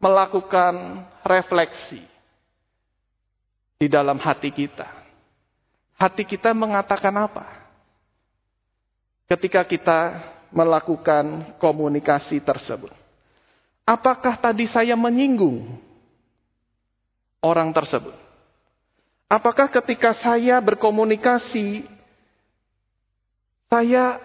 melakukan 0.00 1.04
refleksi 1.20 2.00
di 3.76 3.86
dalam 3.90 4.16
hati 4.16 4.48
kita. 4.48 4.88
Hati 5.98 6.24
kita 6.24 6.56
mengatakan 6.56 7.12
apa? 7.14 7.44
Ketika 9.28 9.62
kita 9.68 10.00
melakukan 10.52 11.56
komunikasi 11.56 12.40
tersebut. 12.44 12.92
Apakah 13.82 14.38
tadi 14.38 14.68
saya 14.68 14.94
menyinggung 14.94 15.66
orang 17.42 17.72
tersebut? 17.74 18.14
Apakah 19.26 19.72
ketika 19.72 20.12
saya 20.12 20.60
berkomunikasi, 20.60 21.88
saya 23.72 24.20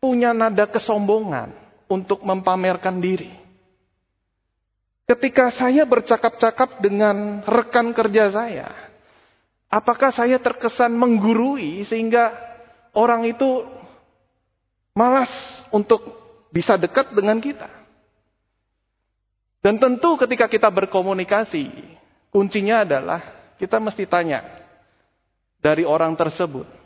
punya 0.00 0.32
nada 0.32 0.66
kesombongan 0.66 1.52
untuk 1.86 2.24
mempamerkan 2.24 2.98
diri? 2.98 3.30
Ketika 5.06 5.52
saya 5.52 5.84
bercakap-cakap 5.86 6.80
dengan 6.80 7.44
rekan 7.44 7.92
kerja 7.92 8.30
saya, 8.32 8.68
apakah 9.68 10.10
saya 10.10 10.38
terkesan 10.40 10.94
menggurui 10.94 11.82
sehingga 11.84 12.32
orang 12.94 13.26
itu 13.26 13.66
malas 14.96 15.30
untuk 15.70 16.02
bisa 16.50 16.80
dekat 16.80 17.12
dengan 17.14 17.42
kita? 17.42 17.68
Dan 19.60 19.76
tentu 19.76 20.16
ketika 20.16 20.48
kita 20.48 20.72
berkomunikasi, 20.72 21.68
Kuncinya 22.30 22.86
adalah 22.86 23.20
kita 23.58 23.82
mesti 23.82 24.06
tanya 24.06 24.46
dari 25.58 25.82
orang 25.82 26.14
tersebut. 26.14 26.79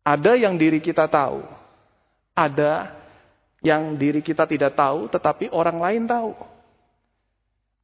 Ada 0.00 0.36
yang 0.36 0.56
diri 0.56 0.80
kita 0.80 1.04
tahu, 1.06 1.44
ada 2.32 2.96
yang 3.60 3.96
diri 4.00 4.24
kita 4.24 4.48
tidak 4.48 4.72
tahu, 4.72 5.12
tetapi 5.12 5.52
orang 5.52 5.76
lain 5.76 6.02
tahu. 6.08 6.32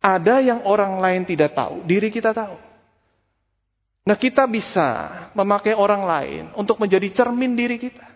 Ada 0.00 0.40
yang 0.40 0.60
orang 0.64 0.96
lain 1.02 1.22
tidak 1.28 1.52
tahu, 1.52 1.84
diri 1.84 2.08
kita 2.08 2.32
tahu. 2.32 2.56
Nah, 4.06 4.14
kita 4.14 4.46
bisa 4.46 4.88
memakai 5.34 5.74
orang 5.74 6.06
lain 6.06 6.44
untuk 6.54 6.78
menjadi 6.78 7.10
cermin 7.10 7.58
diri 7.58 7.76
kita. 7.76 8.06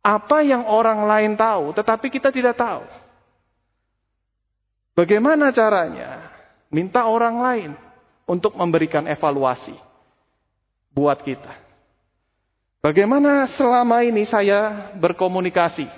Apa 0.00 0.46
yang 0.46 0.70
orang 0.70 1.02
lain 1.02 1.34
tahu, 1.34 1.74
tetapi 1.74 2.06
kita 2.06 2.30
tidak 2.30 2.54
tahu. 2.54 2.86
Bagaimana 4.94 5.50
caranya? 5.50 6.30
Minta 6.70 7.10
orang 7.10 7.36
lain 7.42 7.70
untuk 8.30 8.54
memberikan 8.54 9.10
evaluasi 9.10 9.74
buat 10.94 11.18
kita. 11.26 11.65
Bagaimana 12.86 13.50
selama 13.50 14.06
ini 14.06 14.22
saya 14.22 14.94
berkomunikasi 14.94 15.90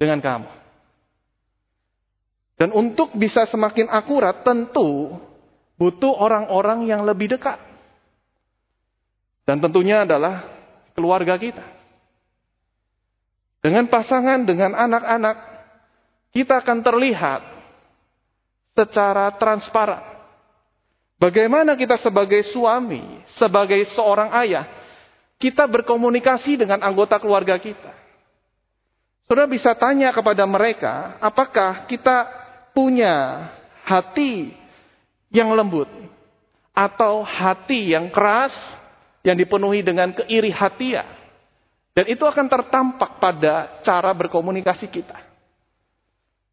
dengan 0.00 0.16
kamu? 0.16 0.48
Dan 2.56 2.72
untuk 2.72 3.12
bisa 3.12 3.44
semakin 3.44 3.92
akurat 3.92 4.40
tentu 4.48 5.12
butuh 5.76 6.08
orang-orang 6.16 6.88
yang 6.88 7.04
lebih 7.04 7.36
dekat. 7.36 7.60
Dan 9.44 9.60
tentunya 9.60 10.08
adalah 10.08 10.48
keluarga 10.96 11.36
kita. 11.36 11.68
Dengan 13.60 13.92
pasangan, 13.92 14.48
dengan 14.48 14.72
anak-anak, 14.72 15.36
kita 16.32 16.64
akan 16.64 16.80
terlihat 16.80 17.44
secara 18.72 19.28
transparan. 19.36 20.00
Bagaimana 21.20 21.76
kita 21.76 22.00
sebagai 22.00 22.40
suami, 22.40 23.20
sebagai 23.36 23.84
seorang 23.92 24.32
ayah, 24.40 24.81
kita 25.42 25.66
berkomunikasi 25.66 26.62
dengan 26.62 26.78
anggota 26.86 27.18
keluarga 27.18 27.58
kita. 27.58 27.90
Saudara 29.26 29.50
bisa 29.50 29.74
tanya 29.74 30.14
kepada 30.14 30.46
mereka, 30.46 31.18
apakah 31.18 31.90
kita 31.90 32.30
punya 32.70 33.50
hati 33.82 34.54
yang 35.34 35.50
lembut 35.50 35.90
atau 36.70 37.26
hati 37.26 37.90
yang 37.90 38.06
keras 38.14 38.54
yang 39.26 39.34
dipenuhi 39.34 39.82
dengan 39.82 40.14
keiri 40.14 40.54
hatian. 40.54 41.06
Dan 41.92 42.06
itu 42.08 42.22
akan 42.22 42.46
tertampak 42.46 43.18
pada 43.18 43.82
cara 43.82 44.14
berkomunikasi 44.14 44.86
kita. 44.88 45.18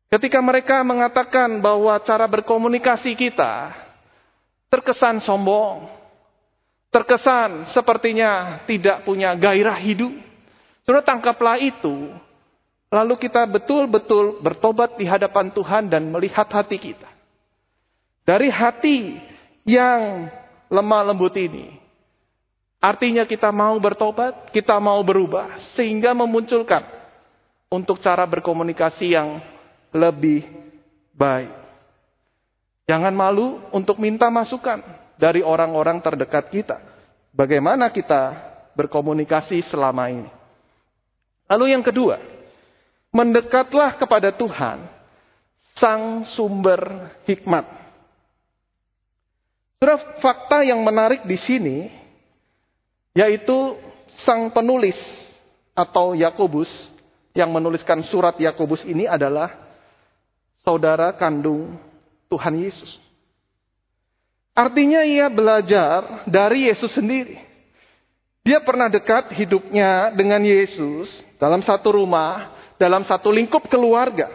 Ketika 0.10 0.42
mereka 0.42 0.82
mengatakan 0.82 1.62
bahwa 1.62 1.94
cara 2.02 2.26
berkomunikasi 2.26 3.14
kita 3.14 3.72
terkesan 4.74 5.22
sombong, 5.22 5.99
terkesan 6.90 7.70
sepertinya 7.70 8.62
tidak 8.66 9.06
punya 9.06 9.34
gairah 9.38 9.78
hidup, 9.78 10.14
sudah 10.86 11.06
tangkaplah 11.06 11.62
itu. 11.62 12.14
Lalu 12.90 13.22
kita 13.22 13.46
betul-betul 13.46 14.42
bertobat 14.42 14.98
di 14.98 15.06
hadapan 15.06 15.54
Tuhan 15.54 15.94
dan 15.94 16.10
melihat 16.10 16.50
hati 16.50 16.82
kita. 16.82 17.06
Dari 18.26 18.50
hati 18.50 19.22
yang 19.62 20.26
lemah 20.74 21.14
lembut 21.14 21.38
ini, 21.38 21.78
artinya 22.82 23.30
kita 23.30 23.54
mau 23.54 23.78
bertobat, 23.78 24.50
kita 24.50 24.82
mau 24.82 24.98
berubah, 25.06 25.62
sehingga 25.78 26.18
memunculkan 26.18 26.82
untuk 27.70 28.02
cara 28.02 28.26
berkomunikasi 28.26 29.14
yang 29.14 29.38
lebih 29.94 30.50
baik. 31.14 31.54
Jangan 32.90 33.14
malu 33.14 33.62
untuk 33.70 34.02
minta 34.02 34.34
masukan 34.34 34.82
dari 35.20 35.44
orang-orang 35.44 36.00
terdekat 36.00 36.48
kita. 36.48 36.80
Bagaimana 37.36 37.92
kita 37.92 38.40
berkomunikasi 38.74 39.60
selama 39.68 40.08
ini. 40.08 40.32
Lalu 41.52 41.76
yang 41.76 41.84
kedua, 41.84 42.24
mendekatlah 43.12 44.00
kepada 44.00 44.32
Tuhan, 44.32 44.88
sang 45.76 46.24
sumber 46.24 47.12
hikmat. 47.28 47.68
Sudah 49.84 50.00
fakta 50.24 50.64
yang 50.64 50.80
menarik 50.80 51.28
di 51.28 51.36
sini, 51.36 51.78
yaitu 53.12 53.76
sang 54.24 54.48
penulis 54.56 54.98
atau 55.76 56.16
Yakobus 56.16 56.70
yang 57.36 57.52
menuliskan 57.52 58.04
surat 58.08 58.36
Yakobus 58.40 58.84
ini 58.88 59.08
adalah 59.08 59.56
saudara 60.64 61.16
kandung 61.16 61.76
Tuhan 62.28 62.56
Yesus. 62.60 63.09
Artinya 64.58 65.06
ia 65.06 65.32
belajar 65.32 66.28
dari 66.28 66.68
Yesus 66.68 66.92
sendiri. 66.92 67.40
Dia 68.44 68.64
pernah 68.64 68.90
dekat 68.90 69.30
hidupnya 69.36 70.10
dengan 70.16 70.42
Yesus 70.42 71.12
dalam 71.38 71.62
satu 71.62 71.94
rumah, 71.96 72.56
dalam 72.82 73.06
satu 73.06 73.30
lingkup 73.30 73.70
keluarga. 73.70 74.32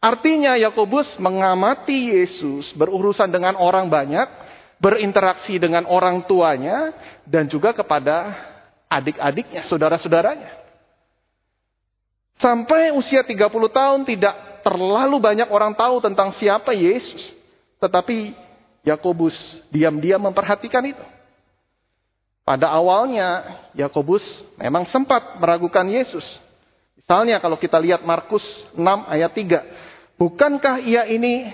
Artinya 0.00 0.56
Yakobus 0.56 1.20
mengamati 1.20 2.16
Yesus 2.16 2.72
berurusan 2.72 3.28
dengan 3.28 3.60
orang 3.60 3.92
banyak, 3.92 4.24
berinteraksi 4.80 5.60
dengan 5.60 5.84
orang 5.84 6.24
tuanya, 6.24 6.96
dan 7.28 7.44
juga 7.44 7.76
kepada 7.76 8.32
adik-adiknya, 8.88 9.68
saudara-saudaranya. 9.68 10.56
Sampai 12.40 12.88
usia 12.96 13.20
30 13.20 13.36
tahun 13.68 14.00
tidak 14.08 14.64
terlalu 14.64 15.20
banyak 15.20 15.52
orang 15.52 15.76
tahu 15.76 16.00
tentang 16.00 16.32
siapa 16.40 16.72
Yesus. 16.72 17.20
Tetapi 17.76 18.32
Yakobus 18.84 19.36
diam-diam 19.68 20.20
memperhatikan 20.20 20.84
itu. 20.88 21.04
Pada 22.44 22.72
awalnya 22.72 23.60
Yakobus 23.76 24.24
memang 24.58 24.88
sempat 24.88 25.38
meragukan 25.38 25.86
Yesus. 25.86 26.24
Misalnya 26.96 27.38
kalau 27.38 27.60
kita 27.60 27.78
lihat 27.78 28.02
Markus 28.02 28.42
6 28.74 28.80
ayat 29.06 29.30
3. 29.30 30.18
Bukankah 30.18 30.82
ia 30.84 31.06
ini 31.08 31.48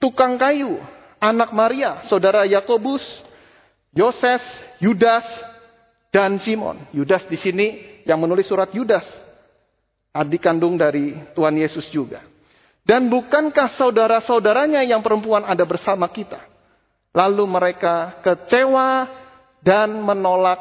tukang 0.00 0.40
kayu, 0.40 0.80
anak 1.20 1.52
Maria, 1.52 2.00
saudara 2.08 2.46
Yakobus, 2.48 3.02
Yoses, 3.92 4.40
Yudas, 4.80 5.24
dan 6.12 6.40
Simon. 6.40 6.80
Yudas 6.96 7.28
di 7.28 7.36
sini 7.36 7.66
yang 8.08 8.20
menulis 8.22 8.48
surat 8.48 8.72
Yudas. 8.72 9.04
Adik 10.16 10.40
kandung 10.40 10.80
dari 10.80 11.12
Tuhan 11.36 11.60
Yesus 11.60 11.90
juga. 11.92 12.24
Dan 12.86 13.10
bukankah 13.10 13.74
saudara-saudaranya 13.76 14.80
yang 14.86 15.02
perempuan 15.02 15.44
ada 15.44 15.66
bersama 15.66 16.08
kita? 16.08 16.55
Lalu 17.16 17.44
mereka 17.48 18.20
kecewa 18.20 19.08
dan 19.64 20.04
menolak 20.04 20.60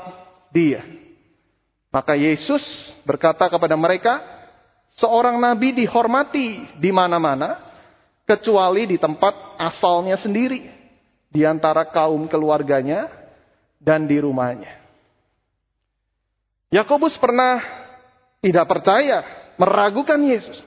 dia. 0.56 0.88
Maka 1.92 2.16
Yesus 2.16 2.64
berkata 3.04 3.52
kepada 3.52 3.76
mereka, 3.76 4.24
seorang 4.96 5.36
nabi 5.36 5.76
dihormati 5.76 6.80
di 6.80 6.92
mana-mana, 6.96 7.60
kecuali 8.24 8.88
di 8.88 8.96
tempat 8.96 9.60
asalnya 9.60 10.16
sendiri, 10.16 10.64
di 11.28 11.44
antara 11.44 11.92
kaum 11.92 12.24
keluarganya 12.32 13.12
dan 13.76 14.08
di 14.08 14.16
rumahnya. 14.16 14.80
Yakobus 16.72 17.20
pernah 17.20 17.60
tidak 18.40 18.66
percaya, 18.68 19.24
meragukan 19.60 20.20
Yesus. 20.24 20.64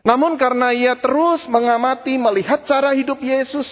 Namun 0.00 0.38
karena 0.40 0.70
ia 0.72 0.96
terus 0.96 1.44
mengamati, 1.50 2.16
melihat 2.16 2.62
cara 2.64 2.94
hidup 2.94 3.18
Yesus, 3.18 3.66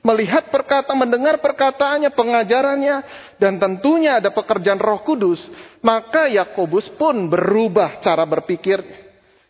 melihat 0.00 0.48
perkata, 0.48 0.92
mendengar 0.96 1.40
perkataannya, 1.40 2.10
pengajarannya, 2.12 2.96
dan 3.36 3.60
tentunya 3.60 4.20
ada 4.20 4.32
pekerjaan 4.32 4.80
Roh 4.80 5.04
Kudus, 5.04 5.40
maka 5.84 6.28
Yakobus 6.28 6.88
pun 6.96 7.28
berubah 7.28 8.00
cara 8.00 8.24
berpikir. 8.24 8.80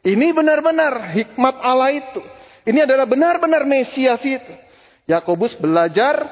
Ini 0.01 0.33
benar-benar 0.33 1.13
hikmat 1.13 1.57
Allah 1.61 1.93
itu. 1.93 2.21
Ini 2.65 2.89
adalah 2.89 3.05
benar-benar 3.05 3.63
Mesias 3.69 4.21
itu. 4.25 4.55
Yakobus 5.09 5.59
belajar 5.59 6.29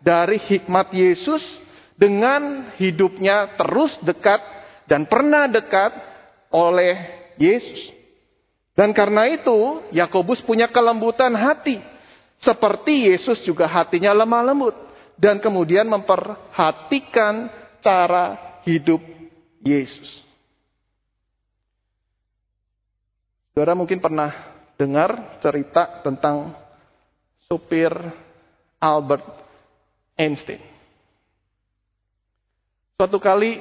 dari 0.00 0.40
hikmat 0.40 0.94
Yesus 0.94 1.42
dengan 1.98 2.72
hidupnya 2.80 3.58
terus 3.60 3.98
dekat 4.00 4.40
dan 4.88 5.04
pernah 5.04 5.44
dekat 5.46 5.92
oleh 6.48 6.96
Yesus. 7.36 7.92
Dan 8.72 8.96
karena 8.96 9.28
itu, 9.28 9.84
Yakobus 9.92 10.40
punya 10.40 10.70
kelembutan 10.70 11.36
hati. 11.36 11.89
Seperti 12.40 13.12
Yesus 13.12 13.44
juga 13.44 13.68
hatinya 13.68 14.16
lemah 14.16 14.42
lembut. 14.42 14.76
Dan 15.20 15.36
kemudian 15.36 15.84
memperhatikan 15.84 17.52
cara 17.84 18.58
hidup 18.64 19.04
Yesus. 19.60 20.24
Saudara 23.52 23.76
mungkin 23.76 24.00
pernah 24.00 24.32
dengar 24.80 25.36
cerita 25.44 26.00
tentang 26.00 26.56
supir 27.44 27.92
Albert 28.80 29.28
Einstein. 30.16 30.64
Suatu 32.96 33.20
kali 33.20 33.60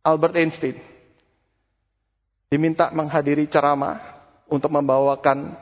Albert 0.00 0.40
Einstein 0.40 0.80
diminta 2.48 2.88
menghadiri 2.92 3.44
ceramah 3.48 4.00
untuk 4.48 4.72
membawakan 4.72 5.56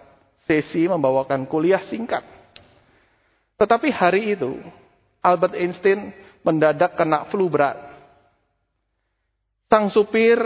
sesi, 0.52 0.84
membawakan 0.84 1.48
kuliah 1.48 1.80
singkat. 1.88 2.20
Tetapi 3.56 3.88
hari 3.88 4.36
itu, 4.36 4.60
Albert 5.24 5.56
Einstein 5.56 6.12
mendadak 6.44 6.92
kena 6.92 7.24
flu 7.32 7.48
berat. 7.48 7.80
Sang 9.72 9.88
supir 9.88 10.36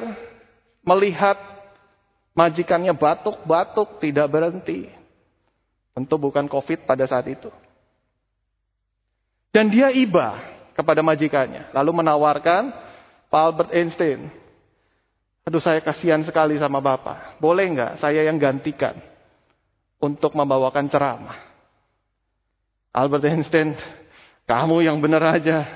melihat 0.87 1.35
majikannya 2.39 2.95
batuk-batuk 2.95 3.99
tidak 3.99 4.31
berhenti. 4.31 4.87
Tentu 5.91 6.15
bukan 6.15 6.47
COVID 6.47 6.87
pada 6.87 7.03
saat 7.11 7.27
itu. 7.27 7.51
Dan 9.51 9.73
dia 9.73 9.91
iba 9.91 10.39
kepada 10.77 11.03
majikannya. 11.03 11.73
Lalu 11.75 12.05
menawarkan 12.05 12.71
Pak 13.33 13.43
Albert 13.43 13.73
Einstein, 13.75 14.31
Aduh 15.47 15.63
saya 15.63 15.79
kasihan 15.79 16.21
sekali 16.27 16.59
sama 16.59 16.83
Bapak. 16.83 17.39
Boleh 17.39 17.71
nggak 17.71 18.03
saya 18.03 18.27
yang 18.27 18.35
gantikan 18.35 18.99
untuk 20.01 20.33
membawakan 20.37 20.89
ceramah? 20.89 21.39
Albert 22.97 23.29
Einstein, 23.29 23.77
kamu 24.49 24.87
yang 24.87 24.97
benar 25.03 25.37
aja. 25.37 25.69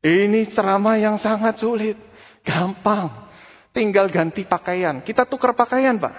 Ini 0.00 0.48
ceramah 0.54 0.96
yang 0.96 1.18
sangat 1.18 1.58
sulit. 1.58 1.98
Gampang. 2.46 3.28
Tinggal 3.70 4.06
ganti 4.10 4.46
pakaian. 4.46 5.02
Kita 5.02 5.26
tukar 5.26 5.52
pakaian 5.52 5.98
Pak. 5.98 6.14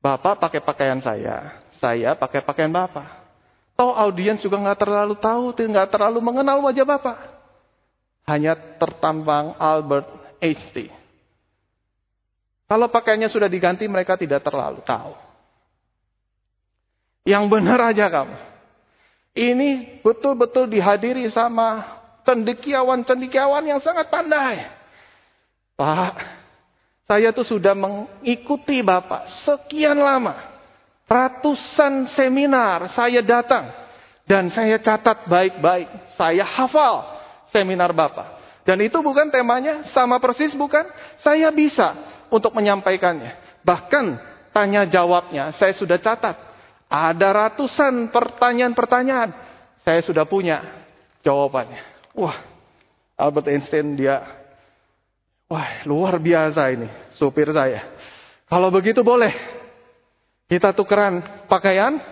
Bapak 0.00 0.34
pakai 0.40 0.60
pakaian 0.64 1.00
saya. 1.02 1.60
Saya 1.82 2.16
pakai 2.16 2.40
pakaian 2.40 2.72
Bapak. 2.72 3.20
Tahu 3.76 3.90
audiens 3.96 4.40
juga 4.44 4.60
nggak 4.60 4.80
terlalu 4.80 5.14
tahu, 5.16 5.56
nggak 5.56 5.88
terlalu 5.88 6.18
mengenal 6.20 6.60
wajah 6.64 6.84
Bapak. 6.84 7.16
Hanya 8.28 8.54
tertampang 8.76 9.56
Albert 9.56 10.08
Einstein. 10.40 10.92
Kalau 12.70 12.86
pakaiannya 12.86 13.26
sudah 13.26 13.50
diganti, 13.50 13.88
mereka 13.90 14.14
tidak 14.14 14.46
terlalu 14.46 14.78
tahu. 14.86 15.29
Yang 17.24 17.44
benar 17.52 17.78
aja 17.92 18.08
kamu. 18.08 18.36
Ini 19.36 20.02
betul-betul 20.02 20.66
dihadiri 20.66 21.30
sama 21.30 21.86
cendekiawan-cendekiawan 22.26 23.62
yang 23.62 23.78
sangat 23.78 24.10
pandai. 24.10 24.66
Pak, 25.78 26.14
saya 27.06 27.30
tuh 27.30 27.46
sudah 27.46 27.72
mengikuti 27.74 28.82
Bapak 28.82 29.30
sekian 29.46 29.96
lama. 29.96 30.36
Ratusan 31.10 32.10
seminar 32.10 32.90
saya 32.92 33.22
datang. 33.22 33.70
Dan 34.26 34.46
saya 34.54 34.78
catat 34.78 35.26
baik-baik. 35.26 36.14
Saya 36.14 36.46
hafal 36.46 37.02
seminar 37.50 37.90
Bapak. 37.90 38.38
Dan 38.62 38.78
itu 38.84 39.02
bukan 39.02 39.26
temanya, 39.32 39.82
sama 39.90 40.22
persis 40.22 40.54
bukan? 40.54 40.86
Saya 41.18 41.50
bisa 41.50 41.98
untuk 42.30 42.54
menyampaikannya. 42.54 43.62
Bahkan 43.66 44.04
tanya 44.54 44.86
jawabnya 44.86 45.50
saya 45.56 45.74
sudah 45.74 45.98
catat. 45.98 46.49
Ada 46.90 47.30
ratusan 47.30 48.10
pertanyaan-pertanyaan. 48.10 49.30
Saya 49.86 50.02
sudah 50.02 50.26
punya 50.26 50.66
jawabannya. 51.22 52.10
Wah, 52.18 52.34
Albert 53.14 53.46
Einstein 53.46 53.94
dia, 53.94 54.26
wah 55.46 55.86
luar 55.86 56.18
biasa 56.18 56.66
ini 56.74 56.90
supir 57.14 57.54
saya. 57.54 57.86
Kalau 58.50 58.74
begitu 58.74 59.06
boleh 59.06 59.30
kita 60.50 60.74
tukeran 60.74 61.22
pakaian, 61.46 62.02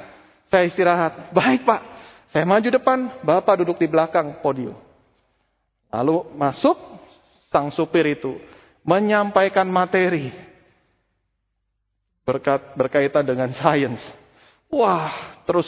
saya 0.46 0.70
istirahat. 0.70 1.34
Baik 1.34 1.66
pak, 1.66 1.82
saya 2.30 2.46
maju 2.46 2.68
depan, 2.70 2.98
bapak 3.26 3.66
duduk 3.66 3.82
di 3.82 3.90
belakang 3.90 4.38
podium. 4.38 4.78
Lalu 5.90 6.22
masuk 6.38 6.78
sang 7.50 7.74
supir 7.74 8.06
itu 8.14 8.38
menyampaikan 8.86 9.66
materi 9.66 10.30
berkat, 12.28 12.76
berkaitan 12.76 13.24
dengan 13.24 13.50
sains. 13.56 13.98
Wah, 14.68 15.40
terus 15.48 15.66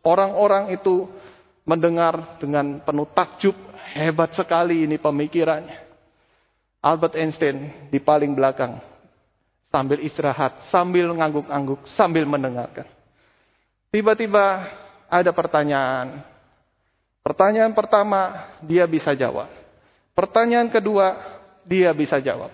orang-orang 0.00 0.72
itu 0.72 1.08
mendengar 1.68 2.40
dengan 2.40 2.80
penuh 2.80 3.04
takjub, 3.12 3.52
hebat 3.92 4.32
sekali 4.32 4.88
ini 4.88 4.96
pemikirannya. 4.96 5.84
Albert 6.80 7.18
Einstein 7.18 7.90
di 7.92 8.00
paling 8.00 8.32
belakang 8.32 8.80
sambil 9.68 10.00
istirahat, 10.00 10.64
sambil 10.72 11.12
ngangguk-ngangguk, 11.12 11.84
sambil 11.92 12.24
mendengarkan. 12.24 12.88
Tiba-tiba 13.92 14.68
ada 15.08 15.30
pertanyaan. 15.32 16.24
Pertanyaan 17.24 17.72
pertama 17.76 18.48
dia 18.64 18.88
bisa 18.88 19.12
jawab. 19.12 19.48
Pertanyaan 20.16 20.68
kedua 20.72 21.16
dia 21.64 21.92
bisa 21.92 22.20
jawab. 22.20 22.52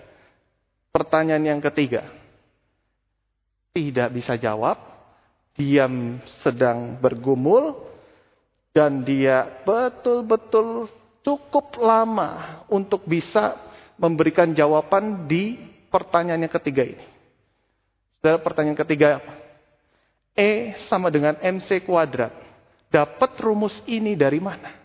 Pertanyaan 0.91 1.55
yang 1.55 1.61
ketiga. 1.63 2.07
Tidak 3.75 4.11
bisa 4.15 4.39
jawab. 4.39 4.94
Diam 5.55 6.19
sedang 6.43 6.99
bergumul. 6.99 7.73
Dan 8.75 9.07
dia 9.07 9.63
betul-betul 9.63 10.91
cukup 11.23 11.79
lama 11.79 12.61
untuk 12.67 13.07
bisa 13.07 13.55
memberikan 13.95 14.51
jawaban 14.51 15.25
di 15.31 15.55
pertanyaan 15.87 16.43
yang 16.43 16.53
ketiga 16.59 16.83
ini. 16.83 17.05
Saudara, 18.19 18.43
pertanyaan 18.43 18.79
ketiga 18.83 19.07
apa? 19.23 19.33
E 20.35 20.75
sama 20.91 21.07
dengan 21.07 21.39
MC 21.39 21.87
kuadrat. 21.87 22.35
Dapat 22.91 23.31
rumus 23.39 23.79
ini 23.87 24.19
dari 24.19 24.43
mana? 24.43 24.75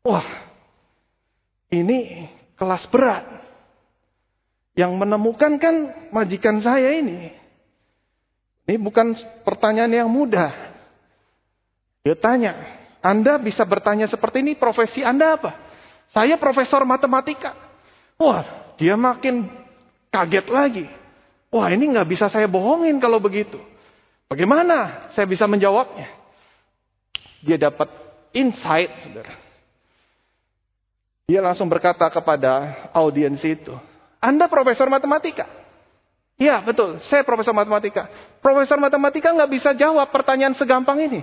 Wah, 0.00 0.24
ini 1.68 2.28
kelas 2.56 2.88
berat. 2.88 3.24
Yang 4.74 4.92
menemukan 4.96 5.60
kan 5.60 5.74
majikan 6.10 6.58
saya 6.64 6.94
ini. 6.98 7.30
Ini 8.64 8.80
bukan 8.80 9.12
pertanyaan 9.44 9.92
yang 9.92 10.08
mudah. 10.08 10.52
Dia 12.00 12.16
tanya, 12.16 12.56
Anda 13.04 13.36
bisa 13.36 13.64
bertanya 13.68 14.08
seperti 14.08 14.40
ini, 14.40 14.56
profesi 14.56 15.04
Anda 15.04 15.36
apa? 15.36 15.52
Saya 16.12 16.40
profesor 16.40 16.84
matematika. 16.88 17.52
Wah, 18.16 18.44
dia 18.80 18.96
makin 18.96 19.48
kaget 20.08 20.46
lagi. 20.48 20.84
Wah, 21.52 21.68
ini 21.68 21.92
nggak 21.92 22.08
bisa 22.08 22.26
saya 22.32 22.48
bohongin 22.48 22.96
kalau 23.00 23.20
begitu. 23.20 23.60
Bagaimana 24.28 25.08
saya 25.12 25.28
bisa 25.28 25.44
menjawabnya? 25.44 26.08
Dia 27.44 27.60
dapat 27.60 27.92
insight, 28.32 28.90
saudara. 29.04 29.36
Dia 31.24 31.40
langsung 31.40 31.68
berkata 31.68 32.08
kepada 32.08 32.84
audiens 32.92 33.40
itu, 33.44 33.72
Anda 34.20 34.48
profesor 34.48 34.88
matematika? 34.88 35.63
Iya, 36.34 36.62
betul. 36.66 36.98
Saya 37.06 37.22
profesor 37.22 37.54
matematika. 37.54 38.10
Profesor 38.42 38.74
matematika 38.78 39.30
nggak 39.30 39.50
bisa 39.50 39.70
jawab 39.72 40.10
pertanyaan 40.10 40.54
segampang 40.58 40.98
ini. 40.98 41.20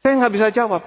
Saya 0.00 0.24
nggak 0.24 0.34
bisa 0.34 0.48
jawab. 0.48 0.82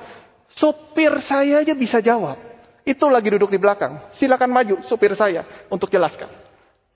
Sopir 0.58 1.14
saya 1.24 1.62
aja 1.62 1.78
bisa 1.78 2.02
jawab. 2.02 2.42
Itu 2.82 3.06
lagi 3.08 3.30
duduk 3.30 3.54
di 3.54 3.62
belakang. 3.62 4.02
Silakan 4.18 4.50
maju, 4.50 4.76
supir 4.90 5.14
saya, 5.14 5.46
untuk 5.70 5.94
jelaskan. 5.94 6.28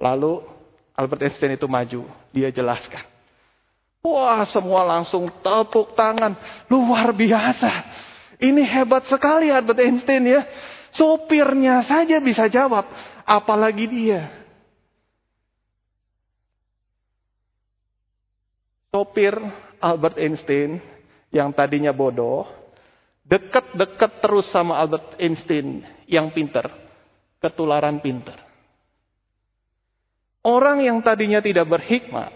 Lalu 0.02 0.42
Albert 0.98 1.30
Einstein 1.30 1.54
itu 1.54 1.70
maju, 1.70 2.10
dia 2.34 2.50
jelaskan. 2.50 3.06
Wah, 4.02 4.42
semua 4.50 4.86
langsung 4.86 5.30
tepuk 5.30 5.94
tangan. 5.94 6.34
Luar 6.70 7.14
biasa. 7.14 7.70
Ini 8.42 8.62
hebat 8.66 9.06
sekali 9.06 9.54
Albert 9.54 9.82
Einstein 9.82 10.26
ya. 10.26 10.42
Sopirnya 10.90 11.86
saja 11.86 12.18
bisa 12.18 12.50
jawab, 12.50 12.90
apalagi 13.28 13.86
dia. 13.86 14.45
Sopir 18.96 19.36
Albert 19.84 20.16
Einstein 20.16 20.80
yang 21.28 21.52
tadinya 21.52 21.92
bodoh, 21.92 22.48
dekat-dekat 23.28 24.24
terus 24.24 24.48
sama 24.48 24.80
Albert 24.80 25.20
Einstein 25.20 25.84
yang 26.08 26.32
pinter, 26.32 26.64
ketularan 27.44 28.00
pinter. 28.00 28.40
Orang 30.48 30.80
yang 30.80 31.04
tadinya 31.04 31.44
tidak 31.44 31.68
berhikmat, 31.68 32.32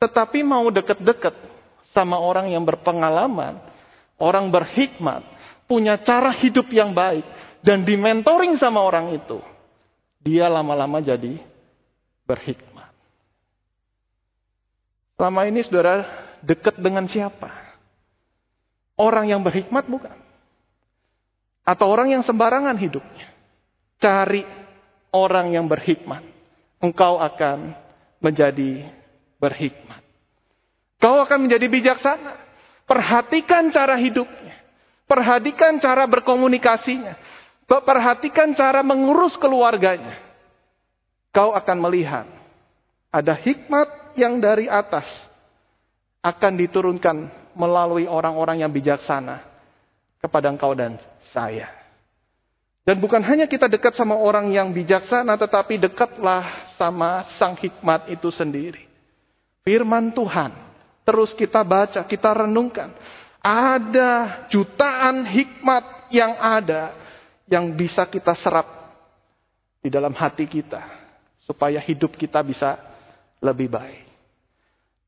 tetapi 0.00 0.40
mau 0.40 0.72
dekat-dekat 0.72 1.36
sama 1.92 2.16
orang 2.16 2.48
yang 2.48 2.64
berpengalaman, 2.64 3.60
orang 4.16 4.48
berhikmat, 4.48 5.20
punya 5.68 6.00
cara 6.00 6.32
hidup 6.32 6.64
yang 6.72 6.96
baik, 6.96 7.28
dan 7.60 7.84
dimentoring 7.84 8.56
sama 8.56 8.80
orang 8.80 9.12
itu, 9.20 9.36
dia 10.24 10.48
lama-lama 10.48 11.04
jadi 11.04 11.44
berhikmat. 12.24 12.73
Selama 15.14 15.46
ini 15.46 15.62
saudara 15.62 16.06
dekat 16.42 16.74
dengan 16.78 17.06
siapa? 17.06 17.50
Orang 18.94 19.30
yang 19.30 19.42
berhikmat 19.42 19.86
bukan? 19.86 20.14
Atau 21.64 21.88
orang 21.90 22.12
yang 22.12 22.22
sembarangan 22.22 22.76
hidupnya? 22.76 23.30
Cari 24.02 24.44
orang 25.14 25.54
yang 25.54 25.70
berhikmat. 25.70 26.22
Engkau 26.82 27.16
akan 27.16 27.72
menjadi 28.20 28.90
berhikmat. 29.40 30.04
Kau 31.00 31.20
akan 31.20 31.48
menjadi 31.48 31.66
bijaksana. 31.68 32.32
Perhatikan 32.84 33.72
cara 33.72 33.96
hidupnya. 33.96 34.56
Perhatikan 35.08 35.80
cara 35.80 36.04
berkomunikasinya. 36.04 37.16
Perhatikan 37.64 38.52
cara 38.52 38.84
mengurus 38.84 39.36
keluarganya. 39.40 40.20
Kau 41.32 41.56
akan 41.56 41.78
melihat 41.80 42.28
ada 43.08 43.32
hikmat 43.32 44.03
yang 44.16 44.38
dari 44.42 44.66
atas 44.70 45.06
akan 46.24 46.52
diturunkan 46.56 47.16
melalui 47.54 48.08
orang-orang 48.08 48.64
yang 48.64 48.72
bijaksana 48.72 49.44
kepada 50.18 50.48
engkau 50.48 50.72
dan 50.72 50.96
saya. 51.30 51.68
Dan 52.84 53.00
bukan 53.00 53.24
hanya 53.24 53.48
kita 53.48 53.64
dekat 53.64 53.96
sama 53.96 54.16
orang 54.16 54.52
yang 54.52 54.68
bijaksana, 54.68 55.40
tetapi 55.40 55.80
dekatlah 55.80 56.68
sama 56.76 57.24
sang 57.40 57.56
hikmat 57.56 58.12
itu 58.12 58.28
sendiri. 58.28 58.84
Firman 59.64 60.12
Tuhan, 60.12 60.52
terus 61.08 61.32
kita 61.32 61.64
baca, 61.64 62.04
kita 62.04 62.44
renungkan. 62.44 62.92
Ada 63.40 64.44
jutaan 64.52 65.24
hikmat 65.24 66.12
yang 66.12 66.36
ada, 66.36 66.92
yang 67.48 67.72
bisa 67.72 68.04
kita 68.04 68.36
serap 68.36 68.68
di 69.80 69.88
dalam 69.88 70.12
hati 70.12 70.44
kita. 70.44 70.84
Supaya 71.40 71.80
hidup 71.80 72.16
kita 72.20 72.40
bisa 72.44 72.76
lebih 73.40 73.72
baik. 73.72 74.03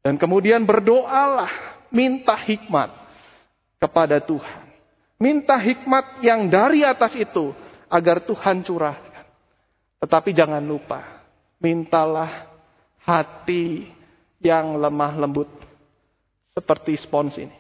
Dan 0.06 0.22
kemudian 0.22 0.62
berdoalah, 0.62 1.82
minta 1.90 2.38
hikmat 2.38 2.94
kepada 3.82 4.22
Tuhan. 4.22 4.62
Minta 5.18 5.58
hikmat 5.58 6.22
yang 6.22 6.46
dari 6.46 6.86
atas 6.86 7.18
itu 7.18 7.50
agar 7.90 8.22
Tuhan 8.22 8.62
curahkan. 8.62 9.26
Tetapi 9.98 10.30
jangan 10.30 10.62
lupa, 10.62 11.26
mintalah 11.58 12.46
hati 13.02 13.90
yang 14.38 14.78
lemah 14.78 15.18
lembut 15.18 15.50
seperti 16.54 16.94
spons 17.02 17.42
ini. 17.42 17.58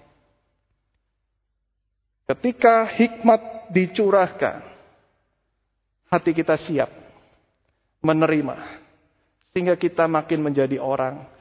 Ketika 2.30 2.86
hikmat 2.94 3.74
dicurahkan, 3.74 4.62
hati 6.14 6.30
kita 6.30 6.54
siap 6.62 6.94
menerima 8.06 8.86
sehingga 9.50 9.74
kita 9.74 10.06
makin 10.06 10.46
menjadi 10.46 10.78
orang 10.78 11.34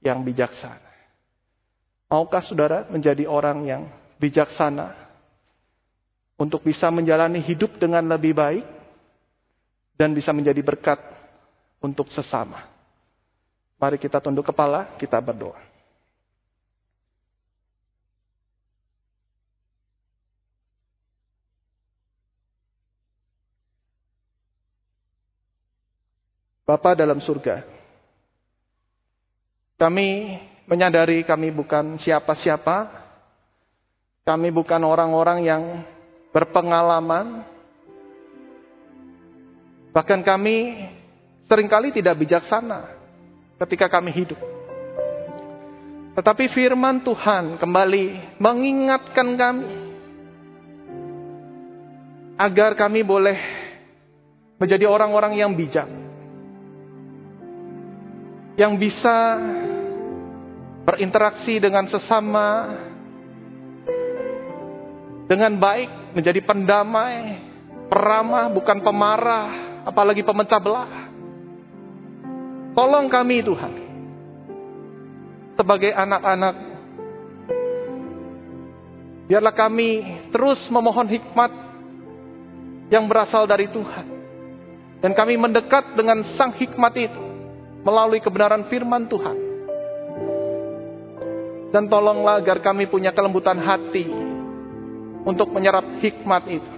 yang 0.00 0.24
bijaksana. 0.24 0.90
Maukah 2.10 2.42
saudara 2.42 2.88
menjadi 2.90 3.28
orang 3.28 3.62
yang 3.68 3.82
bijaksana 4.18 4.96
untuk 6.40 6.66
bisa 6.66 6.90
menjalani 6.90 7.38
hidup 7.38 7.78
dengan 7.78 8.02
lebih 8.10 8.34
baik 8.34 8.66
dan 9.94 10.10
bisa 10.10 10.34
menjadi 10.34 10.58
berkat 10.64 10.98
untuk 11.78 12.10
sesama? 12.10 12.66
Mari 13.80 13.96
kita 13.96 14.18
tunduk 14.20 14.44
kepala, 14.44 14.92
kita 14.98 15.16
berdoa. 15.22 15.70
Bapa 26.70 26.94
dalam 26.94 27.18
surga, 27.18 27.66
kami 29.80 30.36
menyadari 30.68 31.24
kami 31.24 31.48
bukan 31.48 31.96
siapa-siapa. 31.96 33.00
Kami 34.28 34.52
bukan 34.52 34.84
orang-orang 34.84 35.38
yang 35.42 35.62
berpengalaman. 36.30 37.42
Bahkan 39.90 40.20
kami 40.22 40.86
sering 41.50 41.66
kali 41.66 41.90
tidak 41.90 42.14
bijaksana 42.20 42.92
ketika 43.64 43.90
kami 43.90 44.14
hidup. 44.14 44.38
Tetapi 46.14 46.52
firman 46.52 47.02
Tuhan 47.02 47.56
kembali 47.58 48.36
mengingatkan 48.38 49.28
kami 49.34 49.66
agar 52.38 52.76
kami 52.78 53.00
boleh 53.02 53.38
menjadi 54.60 54.86
orang-orang 54.86 55.40
yang 55.40 55.50
bijak. 55.56 55.88
Yang 58.60 58.72
bisa 58.76 59.16
berinteraksi 60.90 61.62
dengan 61.62 61.86
sesama 61.86 62.74
dengan 65.30 65.54
baik, 65.54 66.18
menjadi 66.18 66.42
pendamai, 66.42 67.38
peramah, 67.86 68.50
bukan 68.50 68.82
pemarah, 68.82 69.78
apalagi 69.86 70.26
pemecah 70.26 70.58
belah. 70.58 71.06
Tolong 72.74 73.06
kami 73.06 73.38
Tuhan, 73.38 73.72
sebagai 75.54 75.94
anak-anak, 75.94 76.54
biarlah 79.30 79.54
kami 79.54 79.90
terus 80.34 80.58
memohon 80.66 81.06
hikmat 81.06 81.52
yang 82.90 83.06
berasal 83.06 83.46
dari 83.46 83.70
Tuhan. 83.70 84.18
Dan 84.98 85.14
kami 85.14 85.38
mendekat 85.38 85.94
dengan 85.94 86.26
sang 86.34 86.50
hikmat 86.58 86.92
itu 86.98 87.22
melalui 87.86 88.18
kebenaran 88.18 88.66
firman 88.66 89.06
Tuhan. 89.06 89.49
Dan 91.70 91.86
tolonglah 91.86 92.42
agar 92.42 92.58
kami 92.58 92.90
punya 92.90 93.14
kelembutan 93.14 93.58
hati 93.62 94.10
untuk 95.22 95.54
menyerap 95.54 95.86
hikmat 96.02 96.42
itu. 96.50 96.72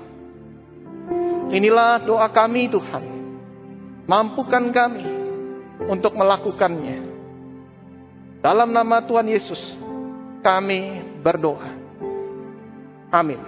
Inilah 1.52 2.00
doa 2.04 2.28
kami 2.32 2.68
Tuhan. 2.68 3.04
Mampukan 4.08 4.72
kami 4.72 5.04
untuk 5.88 6.16
melakukannya. 6.16 7.12
Dalam 8.42 8.72
nama 8.74 9.04
Tuhan 9.04 9.28
Yesus, 9.28 9.60
kami 10.42 11.04
berdoa. 11.22 11.70
Amin. 13.12 13.38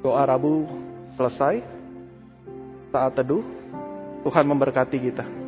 Doa 0.00 0.22
Rabu 0.26 0.66
selesai. 1.18 1.62
Saat 2.94 3.18
teduh, 3.18 3.44
Tuhan 4.24 4.44
memberkati 4.46 4.98
kita. 4.98 5.41